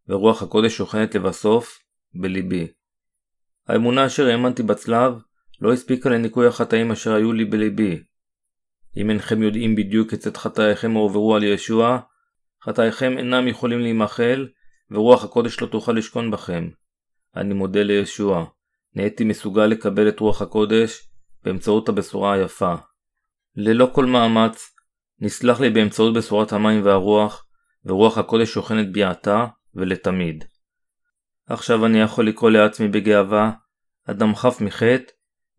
ורוח 0.08 0.44
הקודש 0.44 0.78
שוכנת 0.78 1.16
לבסוף 1.16 1.80
בליבי. 2.14 2.68
האמונה 3.68 4.06
אשר 4.06 4.28
האמנתי 4.28 4.64
בצלב 4.64 5.14
לא 5.62 5.74
הספיקה 5.74 6.10
לניקוי 6.10 6.48
החטאים 6.48 6.92
אשר 6.92 7.14
היו 7.14 7.34
לי 7.34 7.46
בליבי. 7.46 8.04
אם 8.98 9.10
אינכם 9.10 9.44
יודעים 9.44 9.76
בדיוק 9.76 10.10
כיצד 10.10 10.38
חטאיכם 10.38 10.92
הועברו 10.92 11.36
על 11.36 11.44
ישוע, 11.44 12.00
חטאיכם 12.64 13.18
אינם 13.18 13.48
יכולים 13.48 13.80
להימחל, 13.80 14.48
ורוח 14.92 15.24
הקודש 15.24 15.62
לא 15.62 15.68
תוכל 15.68 15.92
לשכון 15.92 16.32
בכם. 16.32 16.70
אני 17.36 17.54
מודה 17.54 17.84
לישוע, 17.84 18.46
נהייתי 18.96 19.24
מסוגל 19.24 19.66
לקבל 19.66 20.10
את 20.10 20.20
רוח 20.20 20.42
הקודש 20.42 21.10
באמצעות 21.44 21.90
הבשורה 21.90 22.34
היפה. 22.34 22.76
ללא 23.56 23.90
כל 23.94 24.06
מאמץ, 24.06 24.75
נסלח 25.20 25.60
לי 25.60 25.70
באמצעות 25.70 26.14
בשורת 26.14 26.54
המים 26.54 26.86
והרוח, 26.86 27.46
ורוח 27.86 28.18
הקודש 28.18 28.54
שוכנת 28.54 28.92
בי 28.92 29.04
עתה 29.04 29.46
ולתמיד. 29.74 30.46
עכשיו 31.48 31.86
אני 31.86 32.02
יכול 32.02 32.28
לקרוא 32.28 32.50
לעצמי 32.50 32.88
בגאווה, 32.88 33.52
אדם 34.06 34.36
חף 34.36 34.62
מחטא, 34.62 35.12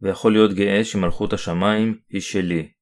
ויכול 0.02 0.32
להיות 0.32 0.52
גאה 0.52 0.84
שמלכות 0.84 1.32
השמיים 1.32 1.98
היא 2.10 2.20
שלי. 2.20 2.72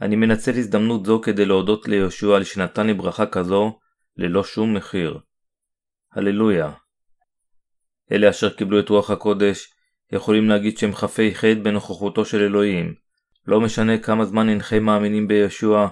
אני 0.00 0.16
מנצל 0.16 0.50
הזדמנות 0.50 1.06
זו 1.06 1.20
כדי 1.20 1.44
להודות 1.44 1.88
ליהושע 1.88 2.36
על 2.36 2.44
שנתן 2.44 2.86
לי 2.86 2.94
ברכה 2.94 3.26
כזו 3.26 3.78
ללא 4.16 4.44
שום 4.44 4.74
מחיר. 4.74 5.18
הללויה. 6.12 6.72
אלה 8.12 8.30
אשר 8.30 8.50
קיבלו 8.50 8.80
את 8.80 8.88
רוח 8.88 9.10
הקודש 9.10 9.74
יכולים 10.12 10.48
להגיד 10.48 10.78
שהם 10.78 10.94
חפי 10.94 11.34
חטא 11.34 11.60
בנוכחותו 11.62 12.24
של 12.24 12.40
אלוהים. 12.40 12.94
לא 13.46 13.60
משנה 13.60 13.98
כמה 13.98 14.24
זמן 14.24 14.48
אינכם 14.48 14.82
מאמינים 14.82 15.28
בישוע, 15.28 15.88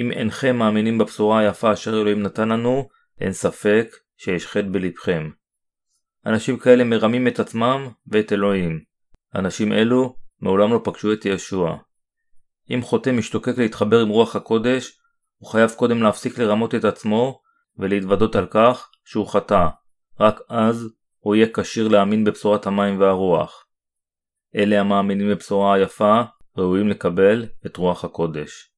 אם 0.00 0.12
אינכם 0.12 0.56
מאמינים 0.56 0.98
בבשורה 0.98 1.38
היפה 1.38 1.72
אשר 1.72 2.00
אלוהים 2.00 2.22
נתן 2.22 2.48
לנו, 2.48 2.88
אין 3.20 3.32
ספק 3.32 3.86
שיש 4.16 4.46
חטא 4.46 4.66
בלבכם. 4.70 5.30
אנשים 6.26 6.58
כאלה 6.58 6.84
מרמים 6.84 7.28
את 7.28 7.40
עצמם 7.40 7.88
ואת 8.06 8.32
אלוהים. 8.32 8.80
אנשים 9.34 9.72
אלו 9.72 10.16
מעולם 10.40 10.72
לא 10.72 10.80
פגשו 10.84 11.12
את 11.12 11.24
ישוע. 11.24 11.76
אם 12.70 12.82
חוטא 12.82 13.10
משתוקק 13.10 13.58
להתחבר 13.58 14.00
עם 14.00 14.08
רוח 14.08 14.36
הקודש, 14.36 14.98
הוא 15.38 15.50
חייב 15.50 15.70
קודם 15.70 16.02
להפסיק 16.02 16.38
לרמות 16.38 16.74
את 16.74 16.84
עצמו 16.84 17.40
ולהתוודות 17.78 18.36
על 18.36 18.46
כך 18.50 18.90
שהוא 19.04 19.28
חטא. 19.28 19.66
רק 20.20 20.40
אז 20.48 20.88
הוא 21.18 21.34
יהיה 21.34 21.46
כשיר 21.54 21.88
להאמין 21.88 22.24
בבשורת 22.24 22.66
המים 22.66 23.00
והרוח. 23.00 23.66
אלה 24.56 24.80
המאמינים 24.80 25.30
בבשורה 25.30 25.74
היפה 25.74 26.22
ראויים 26.56 26.88
לקבל 26.88 27.46
את 27.66 27.76
רוח 27.76 28.04
הקודש. 28.04 28.70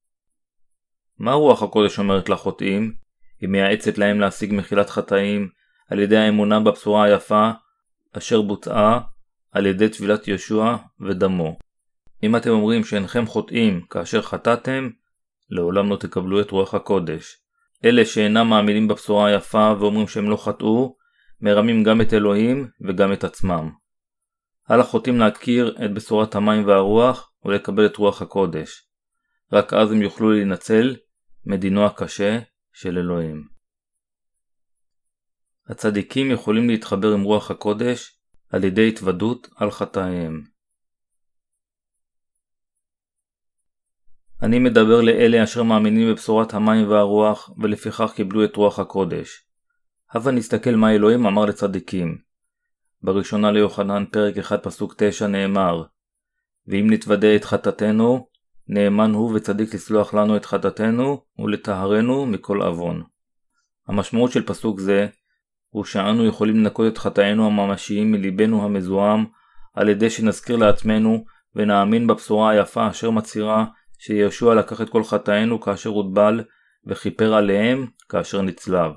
מה 1.19 1.33
רוח 1.33 1.63
הקודש 1.63 1.99
אומרת 1.99 2.29
לחוטאים? 2.29 2.93
היא 3.41 3.49
מייעצת 3.49 3.97
להם 3.97 4.19
להשיג 4.19 4.53
מחילת 4.53 4.89
חטאים 4.89 5.49
על 5.89 5.99
ידי 5.99 6.17
האמונה 6.17 6.59
בבשורה 6.59 7.03
היפה 7.03 7.51
אשר 8.17 8.41
בוצעה 8.41 8.99
על 9.51 9.65
ידי 9.65 9.89
טבילת 9.89 10.27
ישוע 10.27 10.77
ודמו. 11.01 11.57
אם 12.23 12.35
אתם 12.35 12.49
אומרים 12.49 12.83
שאינכם 12.83 13.25
חוטאים 13.25 13.81
כאשר 13.89 14.21
חטאתם, 14.21 14.89
לעולם 15.49 15.89
לא 15.89 15.95
תקבלו 15.95 16.41
את 16.41 16.51
רוח 16.51 16.73
הקודש. 16.73 17.37
אלה 17.85 18.05
שאינם 18.05 18.49
מאמינים 18.49 18.87
בבשורה 18.87 19.27
היפה 19.27 19.73
ואומרים 19.79 20.07
שהם 20.07 20.29
לא 20.29 20.37
חטאו, 20.37 20.95
מרמים 21.41 21.83
גם 21.83 22.01
את 22.01 22.13
אלוהים 22.13 22.67
וגם 22.87 23.13
את 23.13 23.23
עצמם. 23.23 23.69
על 24.69 24.81
החוטאים 24.81 25.17
להכיר 25.17 25.75
את 25.85 25.93
בשורת 25.93 26.35
המים 26.35 26.67
והרוח 26.67 27.31
ולקבל 27.45 27.85
את 27.85 27.97
רוח 27.97 28.21
הקודש. 28.21 28.89
רק 29.53 29.73
אז 29.73 29.91
הם 29.91 30.01
יוכלו 30.01 30.31
להינצל 30.31 30.95
מדינו 31.45 31.85
הקשה 31.85 32.39
של 32.73 32.97
אלוהים. 32.97 33.47
הצדיקים 35.67 36.31
יכולים 36.31 36.69
להתחבר 36.69 37.13
עם 37.13 37.23
רוח 37.23 37.51
הקודש 37.51 38.19
על 38.49 38.63
ידי 38.63 38.89
התוודות 38.89 39.47
על 39.55 39.71
חטאיהם. 39.71 40.43
אני 44.41 44.59
מדבר 44.59 45.01
לאלה 45.01 45.43
אשר 45.43 45.63
מאמינים 45.63 46.11
בבשורת 46.11 46.53
המים 46.53 46.89
והרוח 46.89 47.49
ולפיכך 47.57 48.11
קיבלו 48.15 48.45
את 48.45 48.55
רוח 48.55 48.79
הקודש. 48.79 49.45
הבה 50.11 50.31
נסתכל 50.31 50.75
מה 50.75 50.91
אלוהים 50.91 51.25
אמר 51.25 51.45
לצדיקים. 51.45 52.28
בראשונה 53.01 53.51
ליוחנן 53.51 54.05
פרק 54.11 54.37
1 54.37 54.63
פסוק 54.63 54.93
9 54.97 55.27
נאמר 55.27 55.83
ואם 56.67 56.87
נתוודה 56.89 57.35
את 57.35 57.45
חטאתנו, 57.45 58.27
נאמן 58.67 59.11
הוא 59.13 59.35
וצדיק 59.35 59.73
לסלוח 59.73 60.13
לנו 60.13 60.37
את 60.37 60.45
חטאתנו 60.45 61.21
ולטהרנו 61.39 62.25
מכל 62.25 62.61
עוון. 62.61 63.03
המשמעות 63.87 64.31
של 64.31 64.45
פסוק 64.45 64.79
זה 64.79 65.07
הוא 65.69 65.83
שאנו 65.83 66.25
יכולים 66.25 66.55
לנקות 66.55 66.93
את 66.93 66.97
חטאינו 66.97 67.47
הממשיים 67.47 68.11
מליבנו 68.11 68.65
המזוהם 68.65 69.25
על 69.73 69.89
ידי 69.89 70.09
שנזכיר 70.09 70.55
לעצמנו 70.55 71.25
ונאמין 71.55 72.07
בבשורה 72.07 72.49
היפה 72.49 72.89
אשר 72.89 73.09
מצהירה 73.09 73.65
שישוע 73.99 74.55
לקח 74.55 74.81
את 74.81 74.89
כל 74.89 75.03
חטאינו 75.03 75.61
כאשר 75.61 75.89
הוטבל 75.89 76.43
וכיפר 76.87 77.33
עליהם 77.33 77.87
כאשר 78.09 78.41
נצלב. 78.41 78.91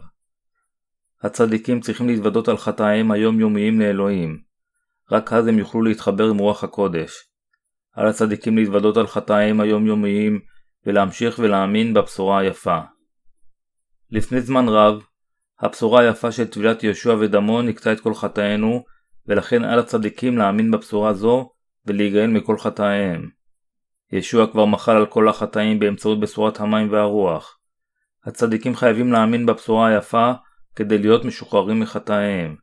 הצדיקים 1.23 1.81
צריכים 1.81 2.09
להתוודות 2.09 2.49
על 2.49 2.57
חטאיהם 2.57 3.11
היומיומיים 3.11 3.81
לאלוהים. 3.81 4.39
רק 5.11 5.33
אז 5.33 5.47
הם 5.47 5.59
יוכלו 5.59 5.83
להתחבר 5.83 6.29
עם 6.29 6.39
רוח 6.39 6.65
הקודש. 6.65 7.13
על 7.95 8.07
הצדיקים 8.07 8.57
להתוודות 8.57 8.97
על 8.97 9.07
חטאיהם 9.07 9.61
היומיומיים 9.61 10.41
ולהמשיך 10.87 11.39
ולהאמין 11.39 11.95
בבשורה 11.95 12.39
היפה. 12.39 12.79
לפני 14.11 14.41
זמן 14.41 14.69
רב, 14.69 15.03
הבשורה 15.61 16.01
היפה 16.01 16.33
של 16.33 16.47
טבילת 16.47 16.85
יהושע 16.85 17.17
ודמו 17.21 17.63
נקטה 17.63 17.93
את 17.93 18.01
כל 18.01 18.15
חטאינו, 18.15 18.85
ולכן 19.27 19.65
על 19.65 19.79
הצדיקים 19.79 20.39
להאמין 20.39 20.71
בבשורה 20.71 21.15
זו 21.15 21.51
ולהיגאל 21.87 22.27
מכל 22.27 22.59
חטאיהם. 22.59 23.29
ישוע 24.13 24.47
כבר 24.47 24.65
מחל 24.65 24.97
על 24.97 25.07
כל 25.07 25.29
החטאים 25.29 25.79
באמצעות 25.79 26.21
בשורת 26.21 26.61
המים 26.61 26.93
והרוח. 26.93 27.59
הצדיקים 28.25 28.77
חייבים 28.77 29.13
להאמין 29.13 29.47
בבשורה 29.47 29.89
היפה 29.89 30.33
כדי 30.77 30.99
להיות 30.99 31.25
משוחררים 31.25 31.81
מחטאיהם. 31.81 32.57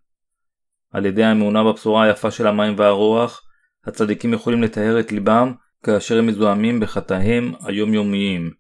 על 0.92 1.06
ידי 1.06 1.24
האמונה 1.24 1.64
בבשורה 1.64 2.04
היפה 2.04 2.32
של 2.32 2.48
המים 2.48 2.76
והרוח, 2.78 3.42
הצדיקים 3.86 4.34
יכולים 4.34 4.64
לטהר 4.64 5.00
את 5.00 5.12
ליבם 5.12 5.54
כאשר 5.84 6.20
הם 6.20 6.28
מזוהמים 6.28 6.80
בחטאיהם 6.80 7.54
היומיומיים. 7.64 8.52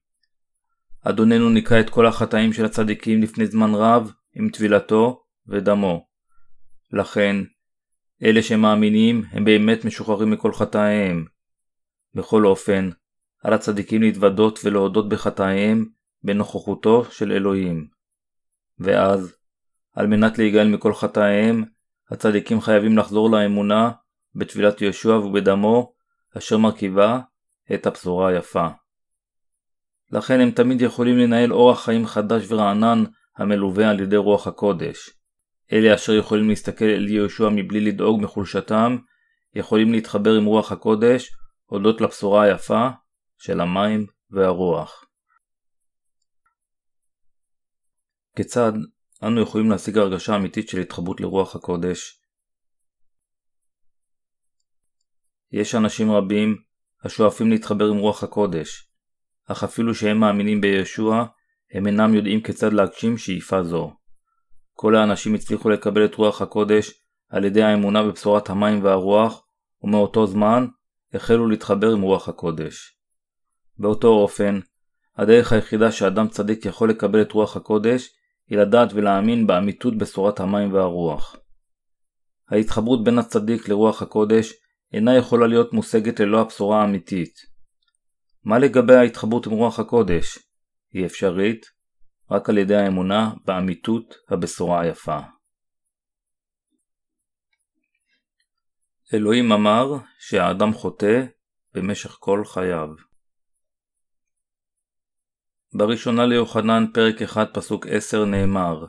אדוננו 1.01 1.49
ניקה 1.49 1.79
את 1.79 1.89
כל 1.89 2.05
החטאים 2.05 2.53
של 2.53 2.65
הצדיקים 2.65 3.21
לפני 3.21 3.45
זמן 3.45 3.71
רב 3.75 4.11
עם 4.33 4.49
טבילתו 4.49 5.23
ודמו. 5.47 6.07
לכן, 6.91 7.35
אלה 8.23 8.41
שמאמינים 8.41 9.23
הם 9.31 9.45
באמת 9.45 9.85
משוחררים 9.85 10.31
מכל 10.31 10.53
חטאיהם. 10.53 11.25
בכל 12.15 12.45
אופן, 12.45 12.89
על 13.43 13.53
הצדיקים 13.53 14.01
להתוודות 14.01 14.59
ולהודות 14.63 15.09
בחטאיהם 15.09 15.85
בנוכחותו 16.23 17.05
של 17.05 17.31
אלוהים. 17.31 17.87
ואז, 18.79 19.35
על 19.99 20.07
מנת 20.07 20.37
להיגאל 20.37 20.67
מכל 20.67 20.93
חטאיהם, 20.93 21.63
הצדיקים 22.11 22.61
חייבים 22.61 22.97
לחזור 22.97 23.31
לאמונה 23.31 23.91
בטבילת 24.35 24.81
יהושע 24.81 25.09
ובדמו, 25.09 25.93
אשר 26.37 26.57
מרכיבה 26.57 27.19
את 27.73 27.85
הבשורה 27.87 28.29
היפה. 28.29 28.67
לכן 30.11 30.39
הם 30.39 30.51
תמיד 30.51 30.81
יכולים 30.81 31.17
לנהל 31.17 31.53
אורח 31.53 31.85
חיים 31.85 32.07
חדש 32.07 32.43
ורענן 32.47 33.03
המלווה 33.37 33.89
על 33.89 33.99
ידי 33.99 34.17
רוח 34.17 34.47
הקודש. 34.47 35.09
אלה 35.71 35.95
אשר 35.95 36.13
יכולים 36.13 36.49
להסתכל 36.49 36.85
אל 36.85 37.07
יהושע 37.07 37.49
מבלי 37.49 37.79
לדאוג 37.79 38.21
מחולשתם, 38.21 38.97
יכולים 39.53 39.91
להתחבר 39.91 40.33
עם 40.33 40.45
רוח 40.45 40.71
הקודש 40.71 41.31
הודות 41.65 42.01
לבשורה 42.01 42.43
היפה 42.43 42.89
של 43.37 43.61
המים 43.61 44.05
והרוח. 44.31 45.05
כיצד 48.35 48.73
אנו 49.23 49.41
יכולים 49.41 49.69
להשיג 49.69 49.97
הרגשה 49.97 50.35
אמיתית 50.35 50.69
של 50.69 50.79
התחברות 50.79 51.21
לרוח 51.21 51.55
הקודש? 51.55 52.21
יש 55.51 55.75
אנשים 55.75 56.11
רבים 56.11 56.57
השואפים 57.03 57.49
להתחבר 57.49 57.87
עם 57.87 57.97
רוח 57.97 58.23
הקודש, 58.23 58.89
אך 59.45 59.63
אפילו 59.63 59.95
שהם 59.95 60.17
מאמינים 60.17 60.61
בישוע, 60.61 61.25
הם 61.73 61.87
אינם 61.87 62.13
יודעים 62.13 62.41
כיצד 62.41 62.73
להגשים 62.73 63.17
שאיפה 63.17 63.63
זו. 63.63 63.93
כל 64.73 64.95
האנשים 64.95 65.33
הצליחו 65.33 65.69
לקבל 65.69 66.05
את 66.05 66.15
רוח 66.15 66.41
הקודש 66.41 66.93
על 67.29 67.45
ידי 67.45 67.63
האמונה 67.63 68.03
בבשורת 68.03 68.49
המים 68.49 68.83
והרוח, 68.83 69.45
ומאותו 69.81 70.27
זמן 70.27 70.67
החלו 71.13 71.47
להתחבר 71.47 71.91
עם 71.91 72.01
רוח 72.01 72.29
הקודש. 72.29 72.97
באותו 73.77 74.07
אופן, 74.07 74.59
הדרך 75.17 75.53
היחידה 75.53 75.91
שאדם 75.91 76.27
צדיק 76.27 76.65
יכול 76.65 76.89
לקבל 76.89 77.21
את 77.21 77.31
רוח 77.31 77.57
הקודש 77.57 78.09
היא 78.49 78.57
לדעת 78.57 78.93
ולהאמין 78.93 79.47
באמיתות 79.47 79.97
בשורת 79.97 80.39
המים 80.39 80.73
והרוח. 80.73 81.35
ההתחברות 82.49 83.03
בין 83.03 83.17
הצדיק 83.17 83.69
לרוח 83.69 84.01
הקודש 84.01 84.53
אינה 84.93 85.17
יכולה 85.17 85.47
להיות 85.47 85.73
מושגת 85.73 86.19
ללא 86.19 86.41
הבשורה 86.41 86.81
האמיתית. 86.81 87.33
מה 88.43 88.59
לגבי 88.59 88.95
ההתחברות 88.95 89.45
עם 89.45 89.51
רוח 89.51 89.79
הקודש? 89.79 90.39
היא 90.93 91.05
אפשרית 91.05 91.65
רק 92.31 92.49
על 92.49 92.57
ידי 92.57 92.75
האמונה 92.75 93.31
באמיתות 93.45 94.15
הבשורה 94.29 94.81
היפה. 94.81 95.19
אלוהים 99.13 99.51
אמר 99.51 99.85
שהאדם 100.19 100.73
חוטא 100.73 101.23
במשך 101.73 102.17
כל 102.19 102.43
חייו. 102.45 103.08
בראשונה 105.73 106.25
ליוחנן 106.25 106.85
פרק 106.93 107.21
1 107.21 107.53
פסוק 107.53 107.87
10 107.87 108.25
נאמר 108.25 108.85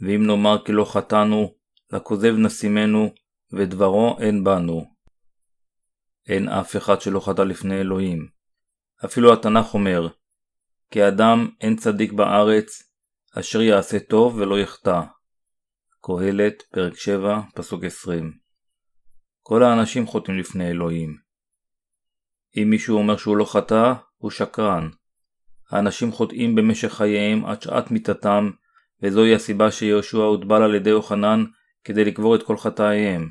ואם 0.00 0.26
נאמר 0.26 0.64
כי 0.64 0.72
לא 0.72 0.84
חטאנו, 0.84 1.54
לכוזב 1.92 2.34
נשימנו, 2.36 3.10
ודברו 3.52 4.16
אין 4.20 4.44
בנו. 4.44 4.84
אין 6.28 6.48
אף 6.48 6.76
אחד 6.76 7.00
שלא 7.00 7.20
חטא 7.20 7.42
לפני 7.42 7.80
אלוהים. 7.80 8.28
אפילו 9.04 9.32
התנ"ך 9.32 9.74
אומר 9.74 10.08
כי 10.90 11.08
אדם 11.08 11.48
אין 11.60 11.76
צדיק 11.76 12.12
בארץ, 12.12 12.82
אשר 13.38 13.62
יעשה 13.62 13.98
טוב 13.98 14.36
ולא 14.36 14.58
יחטא. 14.58 15.00
קהלת, 16.00 16.62
פרק 16.72 16.96
7, 16.96 17.40
פסוק 17.54 17.84
20 17.84 18.48
כל 19.48 19.62
האנשים 19.62 20.06
חוטאים 20.06 20.38
לפני 20.38 20.70
אלוהים. 20.70 21.16
אם 22.56 22.70
מישהו 22.70 22.98
אומר 22.98 23.16
שהוא 23.16 23.36
לא 23.36 23.44
חטא, 23.44 23.92
הוא 24.16 24.30
שקרן. 24.30 24.88
האנשים 25.70 26.12
חוטאים 26.12 26.54
במשך 26.54 26.92
חייהם 26.92 27.44
עד 27.44 27.62
שעת 27.62 27.90
מיתתם, 27.90 28.50
וזוהי 29.02 29.34
הסיבה 29.34 29.70
שיהושע 29.70 30.18
הוטבל 30.18 30.62
על 30.62 30.74
ידי 30.74 30.90
יוחנן 30.90 31.44
כדי 31.84 32.04
לקבור 32.04 32.34
את 32.34 32.42
כל 32.42 32.56
חטאיהם. 32.56 33.28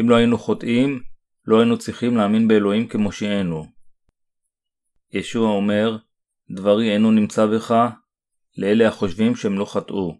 אם 0.00 0.10
לא 0.10 0.16
היינו 0.16 0.38
חוטאים, 0.38 1.02
לא 1.46 1.60
היינו 1.60 1.78
צריכים 1.78 2.16
להאמין 2.16 2.48
באלוהים 2.48 2.88
כמושיענו. 2.88 3.66
ישוע 5.12 5.50
אומר, 5.50 5.96
דברי 6.50 6.92
אינו 6.92 7.10
נמצא 7.10 7.46
בך, 7.46 7.74
לאלה 8.58 8.88
החושבים 8.88 9.36
שהם 9.36 9.58
לא 9.58 9.64
חטאו. 9.64 10.18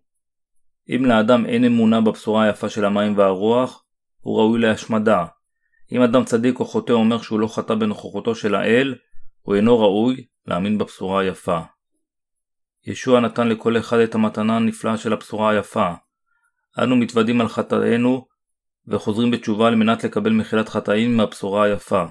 אם 0.88 1.04
לאדם 1.04 1.46
אין 1.46 1.64
אמונה 1.64 2.00
בבשורה 2.00 2.44
היפה 2.44 2.68
של 2.68 2.84
המים 2.84 3.18
והרוח, 3.18 3.84
הוא 4.20 4.38
ראוי 4.38 4.60
להשמדה. 4.60 5.26
אם 5.92 6.02
אדם 6.02 6.24
צדיק 6.24 6.60
או 6.60 6.64
חוטא 6.64 6.92
אומר 6.92 7.22
שהוא 7.22 7.40
לא 7.40 7.46
חטא 7.46 7.74
בנוכחותו 7.74 8.34
של 8.34 8.54
האל, 8.54 8.94
הוא 9.42 9.54
אינו 9.54 9.78
ראוי 9.78 10.24
להאמין 10.48 10.78
בבשורה 10.78 11.20
היפה. 11.20 11.60
ישוע 12.86 13.20
נתן 13.20 13.48
לכל 13.48 13.78
אחד 13.78 13.98
את 13.98 14.14
המתנה 14.14 14.56
הנפלאה 14.56 14.96
של 14.96 15.12
הבשורה 15.12 15.50
היפה. 15.50 15.92
אנו 16.82 16.96
מתוודים 16.96 17.40
על 17.40 17.48
חטאינו 17.48 18.26
וחוזרים 18.86 19.30
בתשובה 19.30 19.68
על 19.68 19.74
מנת 19.74 20.04
לקבל 20.04 20.32
מחילת 20.32 20.68
חטאים 20.68 21.16
מהבשורה 21.16 21.64
היפה. 21.64 22.04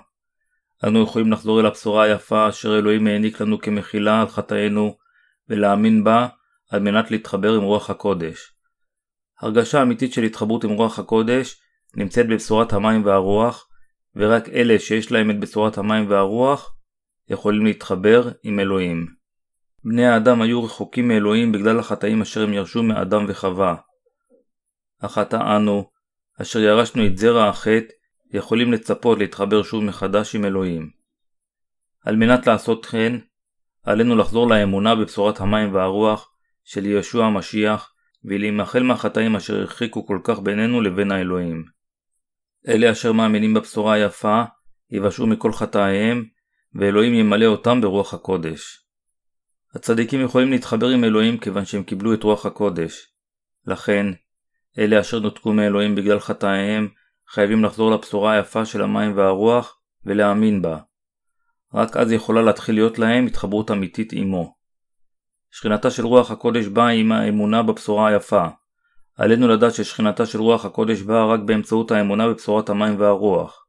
אנו 0.84 1.04
יכולים 1.04 1.32
לחזור 1.32 1.60
אל 1.60 1.66
הבשורה 1.66 2.04
היפה 2.04 2.50
אשר 2.50 2.78
אלוהים 2.78 3.08
העניק 3.08 3.42
לנו 3.42 3.60
כמחילה 3.60 4.22
על 4.22 4.28
חטאינו 4.28 4.98
ולהאמין 5.50 6.04
בה 6.04 6.28
על 6.72 6.80
מנת 6.80 7.12
להתחבר 7.12 7.54
עם 7.54 7.64
רוח 7.64 7.90
הקודש. 7.90 8.54
הרגשה 9.42 9.82
אמיתית 9.82 10.14
של 10.14 10.24
התחברות 10.24 10.64
עם 10.64 10.72
רוח 10.72 11.00
הקודש 11.00 11.62
נמצאת 11.96 12.28
בבשורת 12.28 12.74
המים 12.74 13.06
והרוח, 13.06 13.68
ורק 14.16 14.50
אלה 14.50 14.80
שיש 14.80 15.12
להם 15.12 15.32
את 15.32 15.40
בשורת 15.40 15.78
המים 15.78 16.10
והרוח 16.10 16.77
יכולים 17.30 17.66
להתחבר 17.66 18.30
עם 18.44 18.60
אלוהים. 18.60 19.08
בני 19.84 20.06
האדם 20.06 20.42
היו 20.42 20.64
רחוקים 20.64 21.08
מאלוהים 21.08 21.52
בגלל 21.52 21.80
החטאים 21.80 22.22
אשר 22.22 22.44
הם 22.44 22.54
ירשו 22.54 22.84
מאדם 22.84 23.26
וחווה. 23.28 23.76
עתה 25.02 25.56
אנו, 25.56 25.90
אשר 26.42 26.60
ירשנו 26.60 27.06
את 27.06 27.18
זרע 27.18 27.50
החטא, 27.50 27.94
יכולים 28.34 28.74
לצפות 28.74 29.18
להתחבר 29.18 29.64
שוב 29.64 29.84
מחדש 29.84 30.36
עם 30.36 30.46
אלוהים. 30.46 30.90
על 32.06 32.16
מנת 32.16 32.48
לעשות 32.48 32.86
כן, 32.86 33.14
עלינו 33.84 34.16
לחזור 34.16 34.50
לאמונה 34.50 34.96
בבשורת 34.96 35.40
המים 35.42 35.74
והרוח 35.74 36.32
של 36.64 36.86
ישוע 36.86 37.26
המשיח, 37.26 37.94
ולהימחל 38.26 38.84
מהחטאים 38.84 39.36
אשר 39.36 39.56
הרחיקו 39.56 40.06
כל 40.06 40.20
כך 40.24 40.40
בינינו 40.40 40.82
לבין 40.82 41.12
האלוהים. 41.12 41.66
אלה 42.68 42.92
אשר 42.92 43.12
מאמינים 43.12 43.54
בבשורה 43.54 43.94
היפה, 43.94 44.44
יבשעו 44.92 45.28
מכל 45.28 45.54
חטאיהם, 45.54 46.26
ואלוהים 46.76 47.14
ימלא 47.14 47.46
אותם 47.46 47.82
ברוח 47.82 48.14
הקודש. 48.14 48.88
הצדיקים 49.76 50.22
יכולים 50.22 50.52
להתחבר 50.52 50.88
עם 50.88 51.04
אלוהים 51.04 51.38
כיוון 51.38 51.66
שהם 51.66 51.84
קיבלו 51.84 52.14
את 52.14 52.24
רוח 52.24 52.46
הקודש. 52.46 53.08
לכן, 53.66 54.06
אלה 54.80 55.00
אשר 55.00 55.20
נותקו 55.20 55.54
מאלוהים 55.54 55.96
בגלל 55.96 56.20
חטאיהם, 56.20 56.88
חייבים 57.30 57.64
לחזור 57.64 57.92
לבשורה 57.92 58.34
היפה 58.34 58.66
של 58.66 58.82
המים 58.82 59.18
והרוח, 59.18 59.80
ולהאמין 60.06 60.62
בה. 60.62 60.78
רק 61.74 61.98
אז 61.98 62.12
יכולה 62.12 62.42
להתחיל 62.42 62.76
להיות 62.76 63.00
להם 63.00 63.26
התחברות 63.26 63.72
אמיתית 63.72 64.14
עמו. 64.14 64.56
שכינתה 65.52 65.92
של 65.92 66.06
רוח 66.06 66.32
הקודש 66.32 66.66
באה 66.66 66.90
עם 66.90 67.12
האמונה 67.12 67.64
בבשורה 67.64 68.08
היפה. 68.08 68.48
עלינו 69.18 69.48
לדעת 69.48 69.74
ששכינתה 69.74 70.26
של 70.26 70.40
רוח 70.40 70.66
הקודש 70.66 71.02
באה 71.02 71.26
רק 71.26 71.40
באמצעות 71.40 71.92
האמונה 71.92 72.28
בבשורת 72.28 72.70
המים 72.70 73.00
והרוח. 73.00 73.66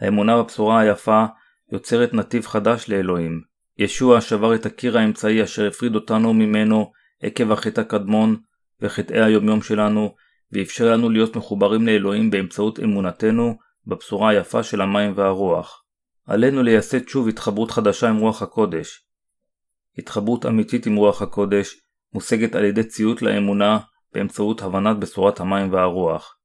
האמונה 0.00 0.42
בבשורה 0.42 0.80
היפה 0.80 1.24
יוצרת 1.72 2.14
נתיב 2.14 2.46
חדש 2.46 2.88
לאלוהים. 2.88 3.40
ישוע 3.78 4.20
שבר 4.20 4.54
את 4.54 4.66
הקיר 4.66 4.98
האמצעי 4.98 5.42
אשר 5.42 5.66
הפריד 5.66 5.94
אותנו 5.94 6.34
ממנו 6.34 6.92
עקב 7.22 7.52
החטא 7.52 7.80
הקדמון 7.80 8.36
וחטאי 8.80 9.22
היומיום 9.22 9.62
שלנו, 9.62 10.14
ואפשר 10.52 10.92
לנו 10.92 11.10
להיות 11.10 11.36
מחוברים 11.36 11.86
לאלוהים 11.86 12.30
באמצעות 12.30 12.80
אמונתנו 12.80 13.58
בבשורה 13.86 14.30
היפה 14.30 14.62
של 14.62 14.80
המים 14.80 15.12
והרוח. 15.16 15.82
עלינו 16.26 16.62
לייסד 16.62 17.08
שוב 17.08 17.28
התחברות 17.28 17.70
חדשה 17.70 18.08
עם 18.08 18.16
רוח 18.16 18.42
הקודש. 18.42 19.04
התחברות 19.98 20.46
אמיתית 20.46 20.86
עם 20.86 20.96
רוח 20.96 21.22
הקודש 21.22 21.80
מושגת 22.14 22.54
על 22.54 22.64
ידי 22.64 22.84
ציות 22.84 23.22
לאמונה 23.22 23.78
באמצעות 24.12 24.62
הבנת 24.62 24.96
בשורת 24.96 25.40
המים 25.40 25.72
והרוח. 25.72 26.36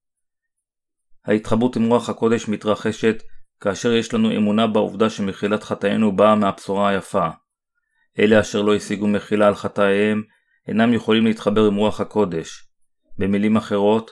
ההתחברות 1.26 1.76
עם 1.76 1.90
רוח 1.90 2.10
הקודש 2.10 2.48
מתרחשת 2.48 3.24
כאשר 3.62 3.94
יש 3.94 4.14
לנו 4.14 4.36
אמונה 4.36 4.68
בעובדה 4.68 5.10
שמחילת 5.10 5.64
חטאינו 5.64 6.16
באה 6.16 6.36
מהבשורה 6.36 6.90
היפה. 6.90 7.28
אלה 8.20 8.40
אשר 8.40 8.62
לא 8.62 8.76
השיגו 8.76 9.08
מחילה 9.08 9.48
על 9.48 9.56
חטאיהם 9.56 10.24
אינם 10.68 10.94
יכולים 10.94 11.26
להתחבר 11.26 11.66
עם 11.66 11.76
רוח 11.76 12.02
הקודש. 12.02 12.68
במילים 13.18 13.58
אחרות, 13.58 14.12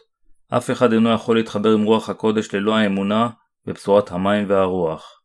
אף 0.49 0.71
אחד 0.71 0.93
אינו 0.93 1.09
יכול 1.09 1.37
להתחבר 1.37 1.73
עם 1.73 1.83
רוח 1.83 2.09
הקודש 2.09 2.55
ללא 2.55 2.75
האמונה 2.75 3.29
בבשורת 3.65 4.11
המים 4.11 4.49
והרוח. 4.49 5.21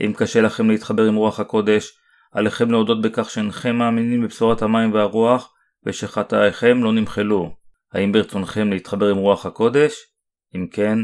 אם 0.00 0.12
קשה 0.16 0.40
לכם 0.40 0.70
להתחבר 0.70 1.04
עם 1.04 1.14
רוח 1.14 1.40
הקודש, 1.40 1.92
עליכם 2.32 2.70
להודות 2.70 3.02
בכך 3.02 3.30
שאינכם 3.30 3.76
מאמינים 3.76 4.22
בבשורת 4.22 4.62
המים 4.62 4.92
והרוח 4.92 5.54
ושחטאיכם 5.86 6.84
לא 6.84 6.92
נמחלו. 6.92 7.56
האם 7.92 8.12
ברצונכם 8.12 8.70
להתחבר 8.70 9.08
עם 9.08 9.16
רוח 9.16 9.46
הקודש? 9.46 9.94
אם 10.56 10.66
כן, 10.72 10.98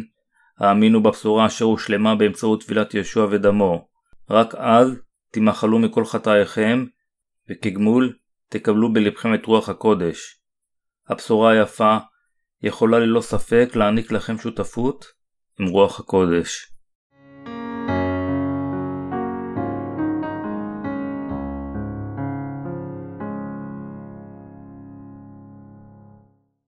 האמינו 0.61 1.03
בבשורה 1.03 1.47
אשר 1.47 1.65
הושלמה 1.65 2.15
באמצעות 2.15 2.65
טבילת 2.65 2.95
ישוע 2.95 3.27
ודמו. 3.31 3.89
רק 4.31 4.55
אז 4.55 5.01
תמחלו 5.31 5.79
מכל 5.79 6.05
חטאיכם, 6.05 6.85
וכגמול 7.51 8.17
תקבלו 8.49 8.93
בלבכם 8.93 9.35
את 9.35 9.47
רוח 9.47 9.69
הקודש. 9.69 10.41
הבשורה 11.09 11.53
היפה 11.53 11.99
יכולה 12.63 12.99
ללא 12.99 13.21
ספק 13.21 13.69
להעניק 13.75 14.13
לכם 14.13 14.39
שותפות 14.39 15.05
עם 15.61 15.67
רוח 15.67 16.01
הקודש. 16.01 16.70